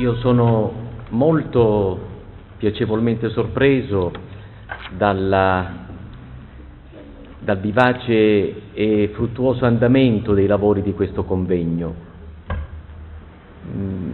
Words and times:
Io 0.00 0.14
sono 0.14 0.72
molto 1.10 1.98
piacevolmente 2.56 3.28
sorpreso 3.28 4.10
dalla, 4.96 5.72
dal 7.38 7.58
vivace 7.58 8.72
e 8.72 9.10
fruttuoso 9.12 9.66
andamento 9.66 10.32
dei 10.32 10.46
lavori 10.46 10.80
di 10.80 10.94
questo 10.94 11.24
convegno. 11.24 11.94
Mm, 13.76 14.10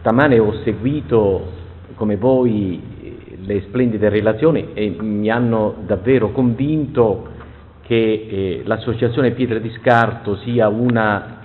stamane 0.00 0.38
ho 0.38 0.60
seguito, 0.62 1.52
come 1.94 2.16
voi, 2.16 2.82
le 3.46 3.62
splendide 3.62 4.10
relazioni 4.10 4.74
e 4.74 4.94
mi 5.00 5.30
hanno 5.30 5.76
davvero 5.86 6.32
convinto 6.32 7.28
che 7.80 7.96
eh, 7.96 8.62
l'associazione 8.66 9.30
Pietra 9.30 9.58
di 9.58 9.70
Scarto 9.80 10.36
sia 10.36 10.68
una 10.68 11.38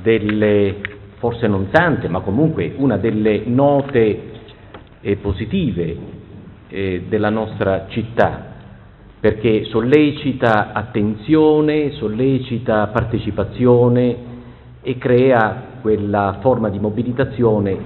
delle, 0.00 0.91
forse 1.22 1.46
non 1.46 1.68
tante, 1.70 2.08
ma 2.08 2.18
comunque 2.18 2.74
una 2.78 2.96
delle 2.96 3.44
note 3.46 4.22
eh, 5.00 5.16
positive 5.18 5.96
eh, 6.66 7.04
della 7.08 7.30
nostra 7.30 7.86
città, 7.90 8.46
perché 9.20 9.66
sollecita 9.66 10.72
attenzione, 10.72 11.92
sollecita 11.92 12.88
partecipazione 12.88 14.16
e 14.82 14.98
crea 14.98 15.78
quella 15.80 16.38
forma 16.40 16.68
di 16.70 16.80
mobilitazione 16.80 17.78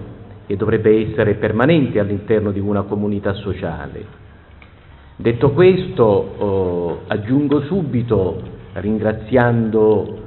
che 0.47 0.57
dovrebbe 0.57 1.11
essere 1.11 1.35
permanente 1.35 1.99
all'interno 1.99 2.53
di 2.53 2.59
una 2.59 2.85
comunità 2.85 3.35
sociale. 3.35 4.03
Detto 5.15 5.51
questo, 5.51 7.03
eh, 7.05 7.13
aggiungo 7.13 7.61
subito, 7.65 8.41
ringraziando 8.73 10.25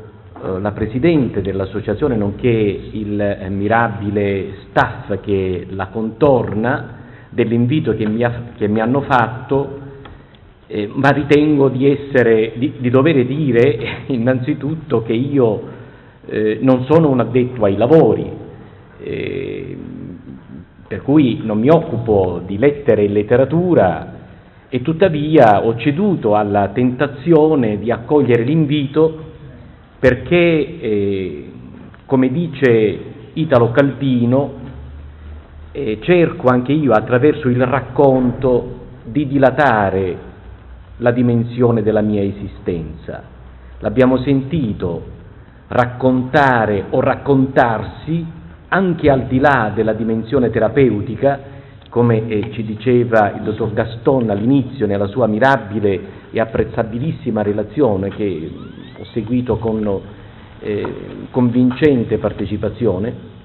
la 0.59 0.71
Presidente 0.71 1.41
dell'Associazione, 1.41 2.15
nonché 2.15 2.47
il 2.47 3.19
eh, 3.19 3.49
mirabile 3.49 4.53
staff 4.69 5.19
che 5.21 5.67
la 5.69 5.87
contorna, 5.87 6.97
dell'invito 7.29 7.95
che 7.95 8.07
mi, 8.07 8.25
che 8.57 8.67
mi 8.67 8.79
hanno 8.79 9.01
fatto, 9.01 9.79
eh, 10.67 10.89
ma 10.91 11.09
ritengo 11.09 11.69
di, 11.69 11.89
essere, 11.89 12.53
di, 12.55 12.73
di, 12.79 12.89
dover 12.89 13.25
dire 13.25 14.03
innanzitutto 14.07 15.03
che 15.03 15.13
io 15.13 15.61
eh, 16.25 16.59
non 16.61 16.85
sono 16.85 17.09
un 17.09 17.19
addetto 17.19 17.65
ai 17.65 17.77
lavori, 17.77 18.29
eh, 19.01 19.77
per 20.87 21.01
cui 21.01 21.41
non 21.43 21.59
mi 21.59 21.69
occupo 21.69 22.41
di 22.45 22.57
lettere 22.57 23.03
e 23.03 23.07
letteratura, 23.09 24.17
e 24.69 24.81
tuttavia 24.81 25.65
ho 25.65 25.75
ceduto 25.77 26.35
alla 26.35 26.69
tentazione 26.69 27.79
di 27.79 27.91
accogliere 27.91 28.43
l'invito 28.43 29.28
perché, 29.99 30.79
eh, 30.79 31.51
come 32.05 32.31
dice 32.31 32.99
Italo 33.33 33.71
Calvino, 33.71 34.53
eh, 35.71 35.99
cerco 36.01 36.47
anche 36.47 36.71
io 36.71 36.93
attraverso 36.93 37.49
il 37.49 37.63
racconto 37.65 38.77
di 39.03 39.27
dilatare 39.27 40.17
la 40.97 41.11
dimensione 41.11 41.83
della 41.83 42.01
mia 42.01 42.21
esistenza. 42.21 43.23
L'abbiamo 43.79 44.17
sentito 44.17 45.17
raccontare 45.67 46.85
o 46.89 46.99
raccontarsi 46.99 48.25
anche 48.69 49.09
al 49.09 49.25
di 49.25 49.39
là 49.39 49.71
della 49.73 49.93
dimensione 49.93 50.49
terapeutica 50.49 51.57
come 51.89 52.27
eh, 52.27 52.51
ci 52.53 52.63
diceva 52.63 53.33
il 53.35 53.41
dottor 53.41 53.73
Gaston 53.73 54.29
all'inizio 54.29 54.85
nella 54.85 55.07
sua 55.07 55.27
mirabile 55.27 56.17
e 56.31 56.39
apprezzabilissima 56.39 57.41
relazione 57.41 58.09
che 58.09 58.51
ho 58.97 59.05
seguito 59.05 59.57
con 59.57 60.01
eh, 60.59 60.93
convincente 61.31 62.17
partecipazione, 62.17 63.37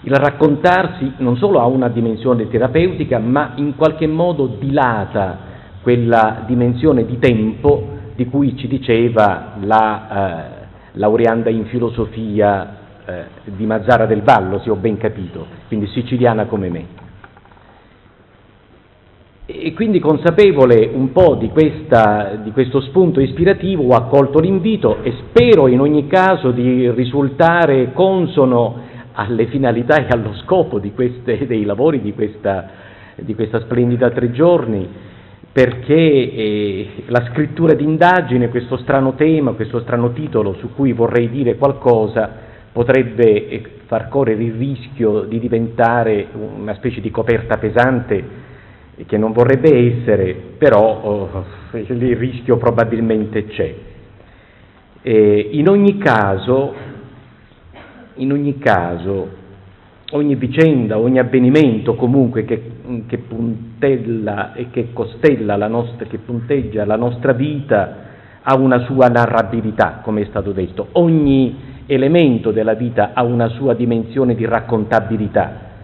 il 0.00 0.14
raccontarsi 0.14 1.14
non 1.18 1.36
solo 1.36 1.60
ha 1.60 1.66
una 1.66 1.88
dimensione 1.88 2.48
terapeutica, 2.48 3.18
ma 3.18 3.52
in 3.56 3.74
qualche 3.76 4.06
modo 4.06 4.46
dilata 4.46 5.54
quella 5.82 6.42
dimensione 6.46 7.04
di 7.04 7.18
tempo 7.18 7.94
di 8.14 8.26
cui 8.26 8.56
ci 8.56 8.66
diceva 8.66 9.54
la 9.60 10.08
eh, 10.08 10.66
laureanda 10.92 11.50
in 11.50 11.66
filosofia 11.66 12.76
eh, 13.04 13.24
di 13.44 13.66
Mazzara 13.66 14.06
del 14.06 14.22
Vallo, 14.22 14.60
se 14.60 14.70
ho 14.70 14.76
ben 14.76 14.96
capito, 14.96 15.46
quindi 15.68 15.86
siciliana 15.88 16.46
come 16.46 16.68
me. 16.68 17.05
E 19.48 19.74
quindi 19.74 20.00
consapevole 20.00 20.90
un 20.92 21.12
po' 21.12 21.36
di, 21.36 21.50
questa, 21.50 22.40
di, 22.42 22.50
questo 22.50 22.80
spunto 22.80 23.20
ispirativo 23.20 23.84
ho 23.84 23.94
accolto 23.94 24.40
l'invito 24.40 25.04
e 25.04 25.14
spero 25.28 25.68
in 25.68 25.78
ogni 25.78 26.08
caso 26.08 26.50
di 26.50 26.90
risultare 26.90 27.92
consono 27.92 28.74
alle 29.12 29.46
finalità 29.46 30.04
e 30.04 30.06
allo 30.08 30.34
scopo 30.42 30.80
queste, 30.92 31.46
dei 31.46 31.64
lavori 31.64 32.00
di 32.00 32.12
questa, 32.12 32.70
di 33.14 33.36
questa, 33.36 33.60
splendida 33.60 34.10
tre 34.10 34.32
giorni, 34.32 34.88
perché 35.52 35.94
eh, 35.94 36.88
la 37.06 37.24
scrittura 37.30 37.74
d'indagine, 37.74 38.48
questo 38.48 38.76
strano 38.78 39.14
tema, 39.14 39.52
questo 39.52 39.78
strano 39.78 40.12
titolo 40.12 40.54
su 40.54 40.74
cui 40.74 40.90
vorrei 40.92 41.30
dire 41.30 41.54
qualcosa, 41.54 42.30
potrebbe 42.72 43.48
eh, 43.48 43.62
far 43.86 44.08
correre 44.08 44.42
il 44.42 44.54
rischio 44.54 45.20
di 45.20 45.38
diventare 45.38 46.26
una 46.32 46.74
specie 46.74 47.00
di 47.00 47.12
coperta 47.12 47.58
pesante 47.58 48.45
che 49.04 49.18
non 49.18 49.32
vorrebbe 49.32 49.98
essere, 49.98 50.34
però 50.56 51.00
oh, 51.02 51.44
il 51.72 52.16
rischio 52.16 52.56
probabilmente 52.56 53.44
c'è. 53.46 53.74
E 55.02 55.48
in, 55.52 55.68
ogni 55.68 55.98
caso, 55.98 56.74
in 58.14 58.32
ogni 58.32 58.58
caso, 58.58 59.28
ogni 60.12 60.34
vicenda, 60.36 60.98
ogni 60.98 61.18
avvenimento 61.18 61.94
comunque 61.94 62.44
che, 62.44 62.62
che 63.06 63.18
puntella 63.18 64.54
e 64.54 64.70
che 64.70 64.92
costella 64.92 65.56
la 65.56 65.68
nostra, 65.68 66.06
che 66.06 66.18
punteggia 66.18 66.86
la 66.86 66.96
nostra 66.96 67.32
vita 67.32 68.04
ha 68.42 68.56
una 68.56 68.78
sua 68.84 69.08
narrabilità, 69.08 70.00
come 70.02 70.22
è 70.22 70.26
stato 70.26 70.52
detto. 70.52 70.88
Ogni 70.92 71.74
elemento 71.86 72.50
della 72.50 72.74
vita 72.74 73.10
ha 73.12 73.22
una 73.22 73.48
sua 73.48 73.74
dimensione 73.74 74.34
di 74.34 74.44
raccontabilità 74.46 75.74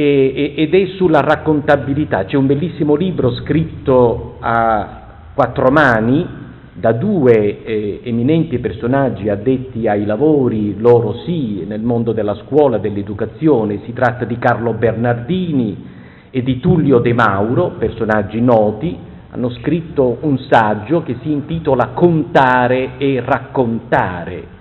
e, 0.00 0.54
ed 0.56 0.74
è 0.74 0.86
sulla 0.96 1.20
raccontabilità. 1.20 2.24
C'è 2.24 2.36
un 2.36 2.46
bellissimo 2.46 2.94
libro 2.94 3.32
scritto 3.32 4.36
a 4.40 4.98
quattro 5.34 5.70
mani 5.70 6.38
da 6.72 6.92
due 6.92 7.62
eh, 7.62 8.00
eminenti 8.04 8.58
personaggi 8.58 9.28
addetti 9.28 9.86
ai 9.86 10.06
lavori, 10.06 10.78
loro 10.78 11.18
sì, 11.26 11.64
nel 11.66 11.82
mondo 11.82 12.12
della 12.12 12.34
scuola, 12.46 12.78
dell'educazione. 12.78 13.80
Si 13.84 13.92
tratta 13.92 14.24
di 14.24 14.38
Carlo 14.38 14.72
Bernardini 14.72 15.88
e 16.30 16.42
di 16.42 16.58
Tullio 16.60 17.00
De 17.00 17.12
Mauro, 17.12 17.72
personaggi 17.78 18.40
noti, 18.40 18.96
hanno 19.32 19.50
scritto 19.50 20.18
un 20.22 20.38
saggio 20.48 21.02
che 21.02 21.16
si 21.22 21.30
intitola 21.30 21.88
Contare 21.88 22.92
e 22.96 23.22
raccontare. 23.22 24.58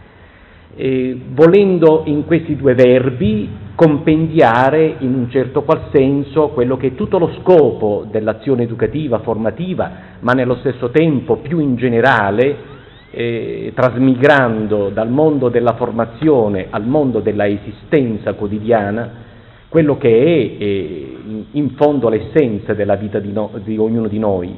E, 0.76 1.18
volendo 1.34 2.04
in 2.06 2.26
questi 2.26 2.58
due 2.58 2.74
verbi 2.74 3.68
compendiare 3.80 4.96
in 5.00 5.14
un 5.14 5.30
certo 5.30 5.62
qual 5.62 5.84
senso 5.94 6.50
quello 6.50 6.76
che 6.76 6.88
è 6.88 6.96
tutto 6.96 7.18
lo 7.18 7.32
scopo 7.40 8.06
dell'azione 8.12 8.64
educativa, 8.64 9.20
formativa, 9.20 9.92
ma 10.20 10.34
nello 10.34 10.56
stesso 10.56 10.90
tempo 10.90 11.38
più 11.38 11.60
in 11.60 11.78
generale, 11.78 12.58
eh, 13.10 13.72
trasmigrando 13.74 14.90
dal 14.90 15.10
mondo 15.10 15.48
della 15.48 15.76
formazione 15.76 16.68
al 16.70 16.86
mondo 16.86 17.22
della 17.22 17.48
esistenza 17.48 18.34
quotidiana, 18.34 19.12
quello 19.70 19.98
che 19.98 20.10
è 20.10 20.62
eh, 20.62 21.18
in 21.52 21.70
fondo 21.78 22.10
l'essenza 22.10 22.74
della 22.74 22.96
vita 22.96 23.20
di, 23.20 23.32
no, 23.32 23.52
di 23.64 23.78
ognuno 23.78 24.10
di 24.10 24.20
noi, 24.20 24.54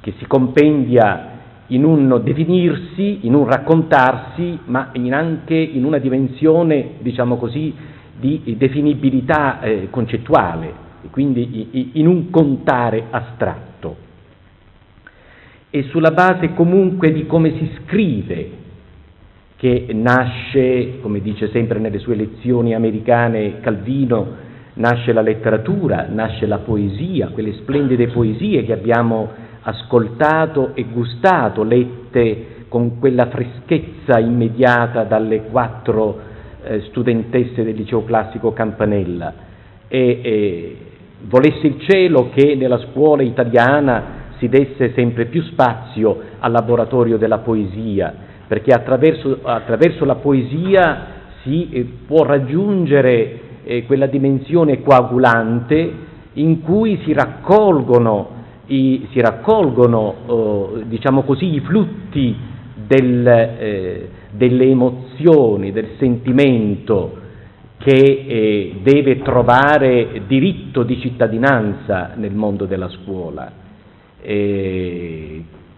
che 0.00 0.14
si 0.18 0.26
compendia 0.26 1.28
in 1.68 1.84
un 1.84 2.20
definirsi, 2.24 3.20
in 3.20 3.34
un 3.34 3.46
raccontarsi, 3.46 4.58
ma 4.64 4.88
in 4.94 5.14
anche 5.14 5.54
in 5.54 5.84
una 5.84 5.98
dimensione, 5.98 6.94
diciamo 6.98 7.36
così, 7.36 7.92
di 8.18 8.54
definibilità 8.56 9.60
eh, 9.60 9.88
concettuale, 9.90 10.82
quindi 11.10 11.90
in 11.94 12.06
un 12.06 12.30
contare 12.30 13.04
astratto. 13.10 13.96
E 15.70 15.82
sulla 15.84 16.12
base 16.12 16.54
comunque 16.54 17.12
di 17.12 17.26
come 17.26 17.56
si 17.58 17.70
scrive, 17.82 18.62
che 19.56 19.86
nasce, 19.92 21.00
come 21.00 21.20
dice 21.20 21.48
sempre 21.48 21.78
nelle 21.78 21.98
sue 21.98 22.14
lezioni 22.14 22.74
americane 22.74 23.60
Calvino, 23.60 24.42
nasce 24.74 25.12
la 25.12 25.22
letteratura, 25.22 26.06
nasce 26.10 26.46
la 26.46 26.58
poesia, 26.58 27.28
quelle 27.28 27.54
splendide 27.54 28.08
poesie 28.08 28.64
che 28.64 28.72
abbiamo 28.72 29.30
ascoltato 29.62 30.74
e 30.74 30.84
gustato, 30.84 31.62
lette 31.62 32.66
con 32.68 32.98
quella 32.98 33.26
freschezza 33.26 34.18
immediata 34.18 35.04
dalle 35.04 35.44
quattro 35.44 36.32
eh, 36.64 36.80
studentesse 36.88 37.62
del 37.62 37.74
liceo 37.74 38.04
classico 38.04 38.52
Campanella 38.52 39.32
e 39.88 40.20
eh, 40.22 40.76
volesse 41.28 41.66
il 41.66 41.80
cielo 41.80 42.30
che 42.34 42.54
nella 42.54 42.78
scuola 42.90 43.22
italiana 43.22 44.22
si 44.38 44.48
desse 44.48 44.92
sempre 44.94 45.26
più 45.26 45.42
spazio 45.42 46.20
al 46.38 46.52
laboratorio 46.52 47.16
della 47.16 47.38
poesia, 47.38 48.12
perché 48.46 48.72
attraverso, 48.72 49.38
attraverso 49.42 50.04
la 50.04 50.16
poesia 50.16 51.06
si 51.42 51.70
eh, 51.70 51.86
può 52.06 52.24
raggiungere 52.24 53.40
eh, 53.64 53.84
quella 53.86 54.06
dimensione 54.06 54.82
coagulante 54.82 55.92
in 56.34 56.62
cui 56.62 57.00
si 57.04 57.12
raccolgono, 57.12 58.42
i, 58.66 59.06
si 59.12 59.20
raccolgono 59.20 60.14
oh, 60.26 60.80
diciamo 60.84 61.22
così, 61.22 61.54
i 61.54 61.60
flutti 61.60 62.36
del, 62.86 63.26
eh, 63.26 64.08
delle 64.36 64.64
emozioni, 64.64 65.72
del 65.72 65.90
sentimento 65.98 67.22
che 67.78 67.92
eh, 68.26 68.74
deve 68.82 69.20
trovare 69.22 70.22
diritto 70.26 70.82
di 70.82 70.98
cittadinanza 71.00 72.12
nel 72.16 72.34
mondo 72.34 72.64
della 72.64 72.88
scuola, 72.88 73.62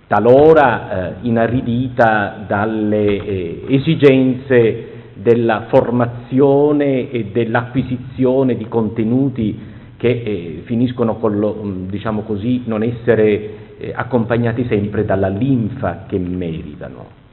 talora 0.06 0.88
eh, 0.88 1.14
inaridita 1.22 2.44
dalle 2.46 3.06
eh, 3.06 3.64
esigenze 3.68 4.94
della 5.14 5.66
formazione 5.68 7.10
e 7.10 7.24
dell'acquisizione 7.32 8.56
di 8.56 8.68
contenuti 8.68 9.58
che 9.96 10.08
eh, 10.08 10.62
finiscono 10.64 11.16
con 11.16 11.38
lo, 11.38 11.60
mm, 11.60 11.88
diciamo 11.88 12.22
così, 12.22 12.62
non 12.66 12.82
essere 12.82 13.76
eh, 13.78 13.92
accompagnati 13.94 14.66
sempre 14.68 15.04
dalla 15.04 15.28
linfa 15.28 16.04
che 16.06 16.18
meritano. 16.18 17.24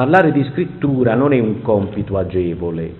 Parlare 0.00 0.32
di 0.32 0.42
scrittura 0.44 1.14
non 1.14 1.34
è 1.34 1.38
un 1.38 1.60
compito 1.60 2.16
agevole, 2.16 2.90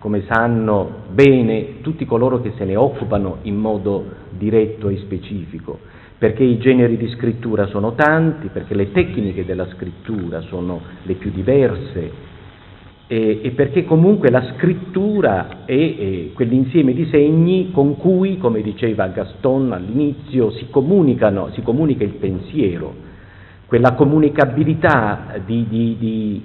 come 0.00 0.24
sanno 0.28 1.04
bene 1.12 1.80
tutti 1.82 2.04
coloro 2.04 2.40
che 2.40 2.52
se 2.56 2.64
ne 2.64 2.74
occupano 2.74 3.36
in 3.42 3.54
modo 3.54 4.04
diretto 4.30 4.88
e 4.88 4.96
specifico, 4.96 5.78
perché 6.18 6.42
i 6.42 6.58
generi 6.58 6.96
di 6.96 7.06
scrittura 7.10 7.66
sono 7.66 7.94
tanti, 7.94 8.48
perché 8.48 8.74
le 8.74 8.90
tecniche 8.90 9.44
della 9.44 9.68
scrittura 9.68 10.40
sono 10.40 10.80
le 11.04 11.14
più 11.14 11.30
diverse 11.30 12.10
e, 13.06 13.40
e 13.44 13.50
perché 13.52 13.84
comunque 13.84 14.28
la 14.28 14.52
scrittura 14.56 15.64
è, 15.64 15.72
è, 15.74 16.32
quell'insieme 16.32 16.92
di 16.92 17.06
segni 17.08 17.70
con 17.70 17.96
cui, 17.98 18.38
come 18.38 18.62
diceva 18.62 19.06
Gaston 19.06 19.72
all'inizio, 19.72 20.50
si, 20.50 20.66
si 20.66 21.62
comunica 21.62 22.02
il 22.02 22.14
pensiero, 22.18 23.14
quella 23.66 23.92
comunicabilità 23.94 25.40
di, 25.44 25.66
di, 25.68 25.96
di, 25.98 26.42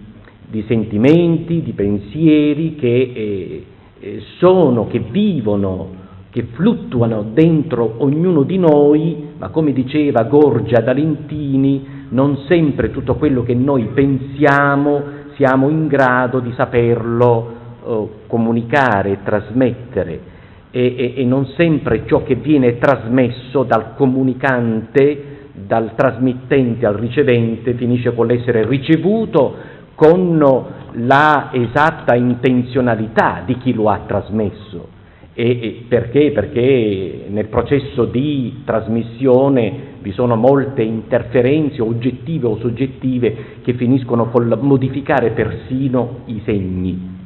di 0.48 0.64
sentimenti, 0.68 1.62
di 1.62 1.72
pensieri 1.74 2.76
che 2.76 3.12
eh, 3.14 3.66
eh 4.00 4.24
sono, 4.38 4.88
che 4.88 5.00
vivono 5.00 6.00
che 6.32 6.48
fluttuano 6.54 7.26
dentro 7.34 7.96
ognuno 7.98 8.44
di 8.44 8.58
noi, 8.58 9.32
ma 9.38 9.50
come 9.50 9.74
diceva 9.74 10.24
Gorgia 10.24 10.80
D'Alentini, 10.80 12.06
non 12.10 12.46
sempre 12.48 12.90
tutto 12.90 13.16
quello 13.16 13.44
che 13.44 13.54
noi 13.54 13.90
pensiamo 13.94 15.20
siamo 15.36 15.70
in 15.70 15.88
grado 15.88 16.40
di 16.40 16.54
saperlo 16.54 17.54
eh, 17.84 18.08
comunicare, 18.28 19.20
trasmettere. 19.24 20.30
E, 20.74 20.96
e, 20.98 21.14
e 21.18 21.26
non 21.26 21.48
sempre 21.58 22.04
ciò 22.06 22.24
che 22.24 22.36
viene 22.36 22.78
trasmesso 22.78 23.64
dal 23.64 23.96
comunicante, 23.96 25.31
dal 25.66 25.94
trasmittente 25.96 26.86
al 26.86 26.96
ricevente, 26.96 27.74
finisce 27.74 28.13
con 28.13 28.28
l'essere 28.28 28.68
ricevuto 28.68 29.80
con 29.96 30.66
la 30.94 31.50
esatta 31.52 32.16
intenzionalità 32.16 33.44
di 33.46 33.58
chi 33.58 33.74
lo 33.74 33.90
ha 33.90 34.02
trasmesso. 34.06 35.00
E, 35.34 35.50
e 35.50 35.86
perché? 35.88 36.31
Perché 36.31 37.25
nel 37.30 37.48
processo 37.48 38.06
di 38.06 38.63
trasmissione 38.66 39.90
vi 40.02 40.12
sono 40.12 40.36
molte 40.36 40.81
interferenze 40.81 41.81
oggettive 41.81 42.48
o 42.48 42.58
soggettive 42.58 43.36
che 43.62 43.74
finiscono 43.74 44.30
col 44.30 44.58
modificare 44.60 45.31
persino 45.31 46.22
i 46.25 46.42
segni. 46.44 47.19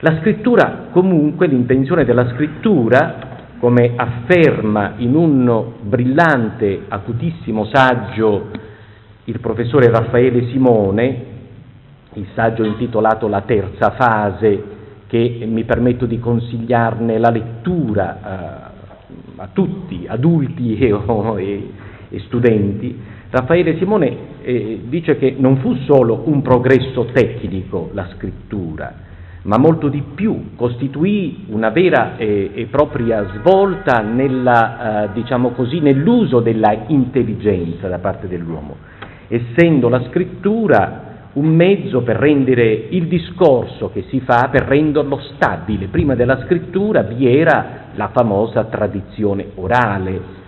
La 0.00 0.18
scrittura, 0.18 0.88
comunque, 0.90 1.46
l'intenzione 1.46 2.04
della 2.04 2.28
scrittura, 2.30 3.41
come 3.62 3.92
afferma 3.94 4.94
in 4.96 5.14
un 5.14 5.74
brillante, 5.82 6.82
acutissimo 6.88 7.64
saggio 7.66 8.48
il 9.26 9.38
professore 9.38 9.88
Raffaele 9.88 10.48
Simone, 10.48 11.24
il 12.14 12.26
saggio 12.34 12.64
intitolato 12.64 13.28
La 13.28 13.42
terza 13.42 13.90
fase, 13.90 14.64
che 15.06 15.44
mi 15.46 15.62
permetto 15.62 16.06
di 16.06 16.18
consigliarne 16.18 17.18
la 17.18 17.30
lettura 17.30 18.16
eh, 18.16 18.70
a 19.36 19.48
tutti, 19.52 20.06
adulti 20.08 20.76
e, 20.78 20.88
e, 21.38 21.70
e, 22.08 22.18
studenti, 22.26 23.00
Raffaele 23.30 23.78
Simone 23.78 24.16
eh, 24.42 24.80
dice 24.88 25.16
che 25.18 25.36
non 25.38 25.58
fu 25.58 25.76
solo 25.84 26.24
un 26.24 26.42
progresso 26.42 27.04
tecnico 27.12 27.90
la 27.92 28.08
scrittura, 28.16 28.92
ma 29.42 29.58
molto 29.58 29.88
di 29.88 30.02
più, 30.14 30.54
costituì 30.56 31.46
una 31.48 31.70
vera 31.70 32.16
e, 32.16 32.50
e 32.54 32.66
propria 32.66 33.26
svolta 33.38 34.00
nella, 34.00 35.04
eh, 35.04 35.08
diciamo 35.14 35.50
così, 35.50 35.80
nell'uso 35.80 36.40
della 36.40 36.84
intelligenza 36.86 37.88
da 37.88 37.98
parte 37.98 38.28
dell'uomo, 38.28 38.76
essendo 39.28 39.88
la 39.88 40.04
scrittura 40.08 41.10
un 41.34 41.46
mezzo 41.46 42.02
per 42.02 42.16
rendere 42.16 42.70
il 42.90 43.06
discorso 43.06 43.90
che 43.90 44.04
si 44.08 44.20
fa, 44.20 44.48
per 44.50 44.62
renderlo 44.62 45.18
stabile. 45.34 45.86
Prima 45.86 46.14
della 46.14 46.42
scrittura 46.44 47.02
vi 47.02 47.26
era 47.26 47.86
la 47.94 48.10
famosa 48.12 48.64
tradizione 48.64 49.46
orale, 49.54 50.40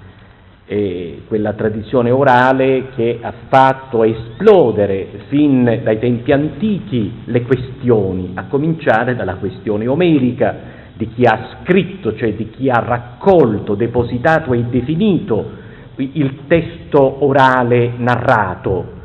eh, 0.67 1.23
quella 1.29 1.53
tradizione 1.53 2.11
orale 2.11 2.89
che 2.95 3.19
ha 3.21 3.33
fatto 3.49 4.03
esplodere 4.05 5.09
fin 5.29 5.81
dai 5.83 5.99
tempi 5.99 6.33
antichi 6.33 7.23
le 7.25 7.43
questioni, 7.43 8.33
a 8.35 8.45
cominciare 8.45 9.15
dalla 9.15 9.35
questione 9.35 9.87
omerica, 9.87 10.83
di 10.97 11.09
chi 11.09 11.25
ha 11.25 11.59
scritto, 11.63 12.15
cioè 12.15 12.35
di 12.35 12.51
chi 12.51 12.71
ha 12.71 12.79
raccolto, 12.79 13.75
depositato 13.75 14.53
e 14.53 14.63
definito 14.65 15.63
il 15.97 16.41
testo 16.47 17.25
orale 17.25 17.93
narrato 17.97 19.03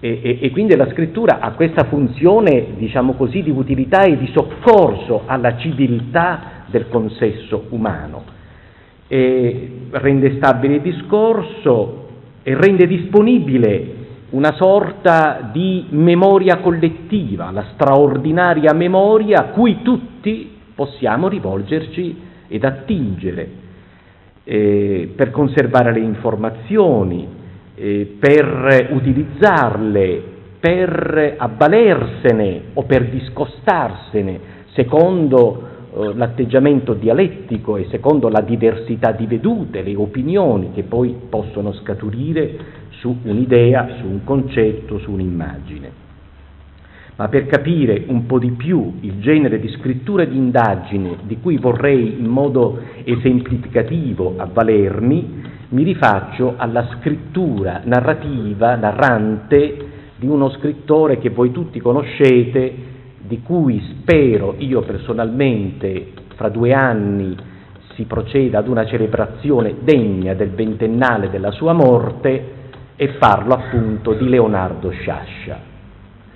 e, 0.00 0.20
e, 0.22 0.38
e, 0.42 0.50
quindi 0.50 0.76
la 0.76 0.88
scrittura 0.90 1.40
ha 1.40 1.52
questa 1.52 1.84
funzione, 1.84 2.74
diciamo 2.76 3.14
così, 3.14 3.42
di 3.42 3.50
utilità 3.50 4.02
e 4.02 4.16
di 4.16 4.30
soccorso 4.32 5.22
alla 5.26 5.56
civiltà 5.56 6.62
del 6.66 6.88
consesso 6.88 7.64
umano. 7.70 8.36
E 9.08 9.70
rende 9.90 10.36
stabile 10.36 10.76
il 10.76 10.80
discorso 10.82 12.06
e 12.42 12.54
rende 12.54 12.86
disponibile 12.86 13.96
una 14.30 14.52
sorta 14.52 15.48
di 15.50 15.86
memoria 15.90 16.58
collettiva, 16.58 17.50
la 17.50 17.64
straordinaria 17.72 18.74
memoria 18.74 19.38
a 19.38 19.44
cui 19.44 19.80
tutti 19.82 20.56
possiamo 20.74 21.28
rivolgerci 21.28 22.16
ed 22.46 22.64
attingere 22.64 23.48
eh, 24.44 25.12
per 25.16 25.30
conservare 25.30 25.92
le 25.92 26.00
informazioni, 26.00 27.26
eh, 27.74 28.16
per 28.18 28.88
utilizzarle, 28.90 30.22
per 30.60 31.34
avvalersene 31.38 32.62
o 32.74 32.82
per 32.82 33.08
discostarsene 33.08 34.56
secondo 34.72 35.67
eh, 35.94 36.14
l'atteggiamento 36.14 36.94
dialettico 36.94 37.76
e 37.76 37.86
secondo 37.90 38.28
la 38.28 38.40
diversità 38.40 39.12
di 39.12 39.26
vedute, 39.26 39.82
le 39.82 39.94
opinioni 39.96 40.72
che 40.72 40.82
poi 40.82 41.14
possono 41.28 41.72
scaturire 41.72 42.76
su 42.90 43.16
un'idea, 43.22 43.96
su 43.98 44.06
un 44.06 44.24
concetto, 44.24 44.98
su 44.98 45.12
un'immagine. 45.12 46.06
Ma 47.16 47.28
per 47.28 47.46
capire 47.46 48.04
un 48.06 48.26
po' 48.26 48.38
di 48.38 48.50
più 48.52 48.98
il 49.00 49.18
genere 49.20 49.58
di 49.58 49.68
scrittura 49.70 50.22
e 50.22 50.28
di 50.28 50.36
indagine 50.36 51.16
di 51.22 51.38
cui 51.40 51.56
vorrei 51.56 52.16
in 52.18 52.26
modo 52.26 52.80
esemplificativo 53.02 54.34
avvalermi, 54.36 55.42
mi 55.70 55.82
rifaccio 55.82 56.54
alla 56.56 56.86
scrittura 56.92 57.80
narrativa, 57.84 58.76
narrante, 58.76 59.86
di 60.16 60.26
uno 60.26 60.50
scrittore 60.50 61.18
che 61.18 61.30
voi 61.30 61.50
tutti 61.50 61.80
conoscete, 61.80 62.74
di 63.28 63.42
cui 63.42 63.80
spero 64.00 64.54
io 64.56 64.80
personalmente 64.80 66.12
fra 66.34 66.48
due 66.48 66.72
anni 66.72 67.36
si 67.94 68.04
proceda 68.04 68.58
ad 68.58 68.68
una 68.68 68.86
celebrazione 68.86 69.76
degna 69.80 70.32
del 70.32 70.50
ventennale 70.50 71.28
della 71.28 71.50
sua 71.50 71.74
morte 71.74 72.56
e 72.96 73.08
parlo 73.18 73.54
appunto 73.54 74.14
di 74.14 74.28
Leonardo 74.28 74.90
Sciascia. 74.90 75.60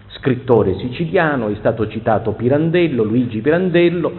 Scrittore 0.09 0.77
siciliano, 0.79 1.49
è 1.49 1.55
stato 1.57 1.89
citato 1.89 2.33
Pirandello, 2.33 3.03
Luigi 3.03 3.41
Pirandello, 3.41 4.13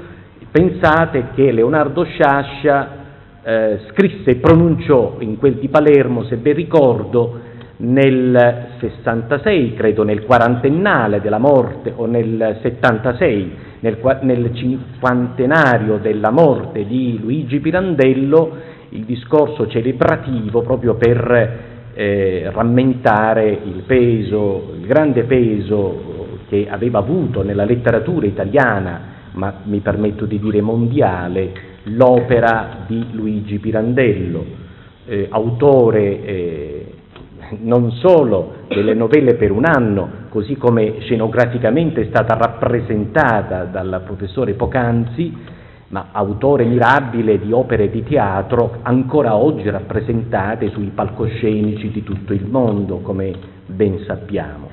pensate 0.50 1.28
che 1.36 1.52
Leonardo 1.52 2.04
Sciascia 2.04 3.02
eh, 3.44 3.80
scrisse 3.90 4.32
e 4.32 4.36
pronunciò 4.38 5.18
in 5.20 5.38
quel 5.38 5.56
di 5.56 5.68
Palermo, 5.68 6.24
se 6.24 6.38
ben 6.38 6.56
ricordo, 6.56 7.40
nel 7.84 8.68
66, 8.80 9.74
credo 9.74 10.04
nel 10.04 10.24
quarantennale 10.24 11.20
della 11.20 11.38
morte, 11.38 11.92
o 11.96 12.06
nel 12.06 12.60
76, 12.62 13.52
nel, 13.80 13.98
nel 14.22 14.54
cinquantenario 14.54 15.98
della 15.98 16.32
morte 16.32 16.86
di 16.86 17.20
Luigi 17.20 17.60
Pirandello, 17.60 18.72
il 18.90 19.04
discorso 19.04 19.68
celebrativo 19.68 20.62
proprio 20.62 20.96
per 20.96 21.92
eh, 21.94 22.50
rammentare 22.54 23.50
il 23.50 23.84
peso, 23.86 24.74
il 24.80 24.86
grande 24.86 25.24
peso 25.24 26.38
che 26.48 26.68
aveva 26.70 27.00
avuto 27.00 27.44
nella 27.44 27.66
letteratura 27.66 28.26
italiana 28.26 29.12
ma 29.34 29.62
mi 29.64 29.80
permetto 29.80 30.26
di 30.26 30.40
dire 30.40 30.62
mondiale, 30.62 31.52
l'opera 31.84 32.86
di 32.86 33.08
Luigi 33.12 33.58
Pirandello, 33.58 34.46
eh, 35.06 35.28
autore 35.30 36.24
eh, 36.24 36.94
non 37.62 37.92
solo 37.92 38.66
delle 38.68 38.94
novelle 38.94 39.36
per 39.36 39.52
un 39.52 39.66
anno, 39.66 40.10
così 40.30 40.56
come 40.56 41.02
scenograficamente 41.02 42.02
è 42.02 42.06
stata 42.06 42.36
rappresentata 42.36 43.64
dal 43.66 44.02
professore 44.06 44.54
Pocanzi, 44.54 45.34
ma 45.90 46.08
autore 46.12 46.66
mirabile 46.66 47.40
di 47.40 47.52
opere 47.52 47.90
di 47.90 48.04
teatro 48.04 48.80
ancora 48.82 49.36
oggi 49.36 49.70
rappresentate 49.70 50.72
sui 50.72 50.92
palcoscenici 50.94 51.92
di 51.92 52.04
tutto 52.04 52.34
il 52.34 52.46
mondo, 52.46 52.98
come 52.98 53.32
ben 53.66 54.00
sappiamo. 54.06 54.70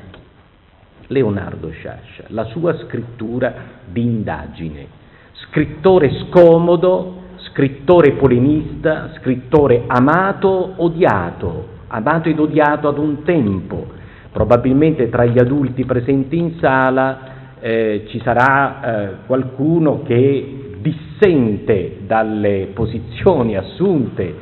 Leonardo 1.08 1.70
Sciascia, 1.70 2.24
la 2.28 2.44
sua 2.44 2.76
scrittura 2.84 3.52
di 3.84 4.02
indagine, 4.02 4.86
scrittore 5.32 6.10
scomodo, 6.26 7.16
scrittore 7.50 8.12
polemista, 8.12 9.10
scrittore 9.18 9.84
amato, 9.88 10.74
odiato, 10.76 11.78
amato 11.90 12.28
ed 12.28 12.38
odiato 12.38 12.88
ad 12.88 12.98
un 12.98 13.22
tempo. 13.22 13.86
Probabilmente 14.32 15.08
tra 15.08 15.24
gli 15.24 15.38
adulti 15.38 15.84
presenti 15.84 16.38
in 16.38 16.58
sala 16.60 17.18
eh, 17.60 18.04
ci 18.08 18.20
sarà 18.20 18.80
eh, 18.82 19.08
qualcuno 19.26 20.02
che 20.02 20.76
dissente 20.78 21.98
dalle 22.06 22.68
posizioni 22.72 23.56
assunte, 23.56 24.34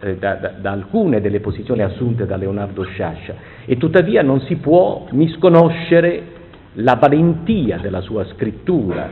eh, 0.00 0.16
da, 0.16 0.34
da, 0.34 0.48
da, 0.60 0.72
alcune 0.72 1.20
delle 1.20 1.40
posizioni 1.40 1.82
assunte 1.82 2.26
da 2.26 2.36
Leonardo 2.36 2.82
Sciascia 2.82 3.34
e 3.64 3.76
tuttavia 3.76 4.22
non 4.22 4.40
si 4.40 4.56
può 4.56 5.06
misconoscere 5.12 6.34
la 6.74 6.96
valentia 7.00 7.78
della 7.78 8.00
sua 8.02 8.26
scrittura, 8.26 9.08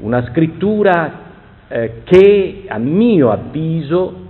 una 0.00 0.26
scrittura 0.26 1.26
eh, 1.68 2.02
che 2.04 2.64
a 2.66 2.78
mio 2.78 3.30
avviso 3.30 4.26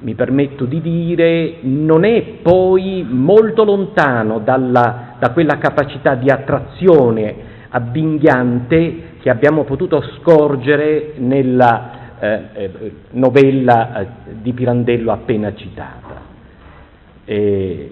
mi 0.00 0.14
permetto 0.14 0.64
di 0.64 0.80
dire, 0.80 1.56
non 1.62 2.04
è 2.04 2.22
poi 2.42 3.06
molto 3.08 3.64
lontano 3.64 4.40
dalla, 4.40 5.16
da 5.18 5.30
quella 5.30 5.58
capacità 5.58 6.14
di 6.14 6.28
attrazione 6.30 7.54
avvinghiante 7.70 9.14
che 9.20 9.30
abbiamo 9.30 9.64
potuto 9.64 10.02
scorgere 10.18 11.14
nella 11.16 12.18
eh, 12.18 12.40
eh, 12.52 12.92
novella 13.10 14.00
eh, 14.00 14.06
di 14.40 14.52
Pirandello 14.52 15.12
appena 15.12 15.54
citata. 15.54 16.22
E, 17.24 17.90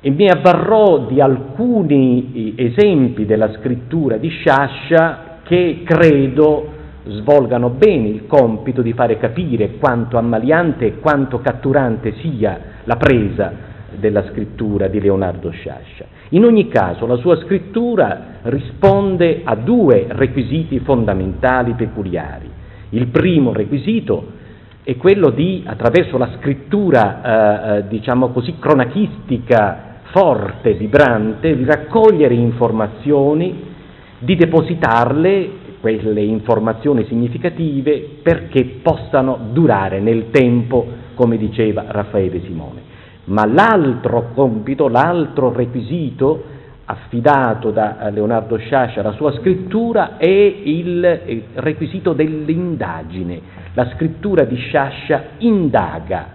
e 0.00 0.10
mi 0.10 0.28
avvarrò 0.28 1.06
di 1.06 1.20
alcuni 1.20 2.54
eh, 2.56 2.66
esempi 2.66 3.24
della 3.26 3.52
scrittura 3.54 4.16
di 4.16 4.28
Sciascia 4.28 5.38
che 5.42 5.82
credo 5.84 6.71
svolgano 7.04 7.70
bene 7.70 8.08
il 8.08 8.26
compito 8.26 8.82
di 8.82 8.92
fare 8.92 9.18
capire 9.18 9.76
quanto 9.78 10.18
ammaliante 10.18 10.86
e 10.86 10.98
quanto 10.98 11.40
catturante 11.40 12.14
sia 12.20 12.60
la 12.84 12.96
presa 12.96 13.70
della 13.98 14.24
scrittura 14.30 14.88
di 14.88 15.00
Leonardo 15.00 15.50
Sciascia. 15.50 16.06
In 16.30 16.44
ogni 16.44 16.68
caso 16.68 17.06
la 17.06 17.16
sua 17.16 17.36
scrittura 17.36 18.38
risponde 18.42 19.42
a 19.44 19.54
due 19.54 20.06
requisiti 20.08 20.78
fondamentali 20.80 21.74
peculiari. 21.74 22.48
Il 22.90 23.08
primo 23.08 23.52
requisito 23.52 24.40
è 24.82 24.96
quello 24.96 25.30
di, 25.30 25.62
attraverso 25.66 26.18
la 26.18 26.30
scrittura, 26.38 27.20
eh, 27.22 27.78
eh, 27.78 27.88
diciamo 27.88 28.28
così, 28.28 28.56
cronachistica 28.58 29.90
forte, 30.12 30.74
vibrante, 30.74 31.56
di 31.56 31.64
raccogliere 31.64 32.34
informazioni, 32.34 33.70
di 34.18 34.36
depositarle, 34.36 35.50
quelle 35.82 36.22
informazioni 36.22 37.04
significative, 37.06 38.20
perché 38.22 38.78
possano 38.80 39.36
durare 39.50 39.98
nel 39.98 40.30
tempo, 40.30 40.86
come 41.14 41.36
diceva 41.36 41.84
Raffaele 41.88 42.40
Simone. 42.44 42.80
Ma 43.24 43.44
l'altro 43.44 44.30
compito, 44.32 44.86
l'altro 44.88 45.52
requisito 45.52 46.44
affidato 46.84 47.70
da 47.70 48.08
Leonardo 48.10 48.56
Sciascia 48.58 49.00
alla 49.00 49.12
sua 49.12 49.32
scrittura 49.32 50.16
è 50.18 50.26
il 50.26 51.42
requisito 51.54 52.12
dell'indagine. 52.12 53.40
La 53.74 53.90
scrittura 53.94 54.44
di 54.44 54.56
Sciascia 54.56 55.24
indaga, 55.38 56.26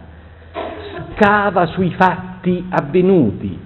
scava 1.15 1.67
sui 1.67 1.91
fatti 1.91 2.65
avvenuti, 2.69 3.59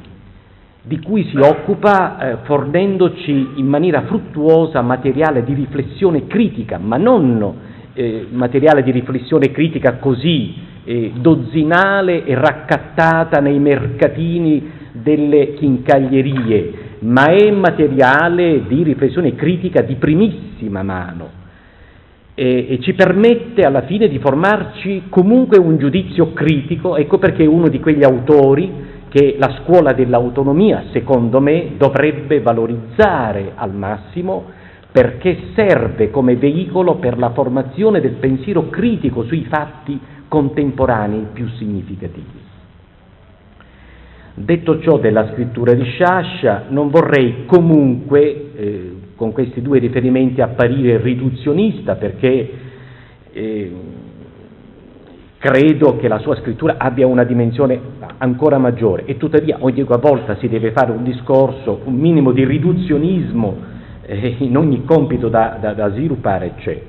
di 0.83 0.99
cui 0.99 1.27
si 1.29 1.37
occupa 1.37 2.17
eh, 2.17 2.37
fornendoci 2.43 3.49
in 3.55 3.67
maniera 3.67 4.01
fruttuosa 4.03 4.81
materiale 4.81 5.43
di 5.43 5.53
riflessione 5.53 6.25
critica, 6.25 6.79
ma 6.79 6.97
non 6.97 7.53
eh, 7.93 8.25
materiale 8.31 8.81
di 8.81 8.89
riflessione 8.89 9.51
critica 9.51 9.97
così 9.97 10.55
eh, 10.83 11.11
dozzinale 11.15 12.25
e 12.25 12.33
raccattata 12.33 13.39
nei 13.39 13.59
mercatini 13.59 14.71
delle 14.93 15.53
chincaglierie, 15.53 16.73
ma 16.99 17.25
è 17.25 17.51
materiale 17.51 18.63
di 18.67 18.81
riflessione 18.81 19.35
critica 19.35 19.81
di 19.81 19.95
primissima 19.95 20.81
mano. 20.81 21.39
E, 22.33 22.65
e, 22.69 22.79
ci 22.79 22.93
permette 22.93 23.61
alla 23.61 23.83
fine 23.83 24.07
di 24.07 24.17
formarci 24.17 25.03
comunque 25.09 25.59
un 25.59 25.77
giudizio 25.77 26.33
critico, 26.33 26.95
ecco 26.95 27.19
perché 27.19 27.43
è 27.43 27.47
uno 27.47 27.67
di 27.67 27.79
quegli 27.79 28.03
autori 28.03 28.90
che 29.11 29.35
la 29.37 29.59
scuola 29.61 29.91
dell'autonomia, 29.91 30.85
secondo 30.93 31.41
me, 31.41 31.73
dovrebbe 31.75 32.39
valorizzare 32.39 33.51
al 33.55 33.73
massimo 33.73 34.45
perché 34.89 35.49
serve 35.53 36.09
come 36.09 36.37
veicolo 36.37 36.95
per 36.95 37.17
la 37.17 37.31
formazione 37.31 37.99
del 37.99 38.13
pensiero 38.13 38.69
critico 38.69 39.25
sui 39.25 39.43
fatti 39.49 39.99
contemporanei 40.29 41.27
più 41.33 41.45
significativi. 41.57 42.39
Detto 44.33 44.79
ciò 44.79 44.97
della 44.97 45.29
scrittura 45.33 45.73
di 45.73 45.83
Sciascia, 45.83 46.67
non 46.69 46.89
vorrei 46.89 47.43
comunque 47.47 48.51
eh, 48.55 48.95
con 49.17 49.33
questi 49.33 49.61
due 49.61 49.79
riferimenti 49.79 50.39
apparire 50.39 51.01
riduzionista 51.01 51.95
perché 51.95 52.51
eh, 53.33 53.71
credo 55.41 55.97
che 55.97 56.07
la 56.07 56.19
sua 56.19 56.35
scrittura 56.35 56.75
abbia 56.77 57.07
una 57.07 57.23
dimensione 57.23 57.79
ancora 58.19 58.59
maggiore 58.59 59.05
e 59.05 59.17
tuttavia 59.17 59.57
ogni 59.61 59.81
volta 59.81 60.35
si 60.35 60.47
deve 60.47 60.71
fare 60.71 60.91
un 60.91 61.01
discorso, 61.03 61.81
un 61.85 61.95
minimo 61.95 62.31
di 62.31 62.45
riduzionismo 62.45 63.57
eh, 64.03 64.35
in 64.37 64.55
ogni 64.55 64.85
compito 64.85 65.29
da, 65.29 65.57
da, 65.59 65.73
da 65.73 65.89
sviluppare 65.93 66.53
c'è. 66.57 66.79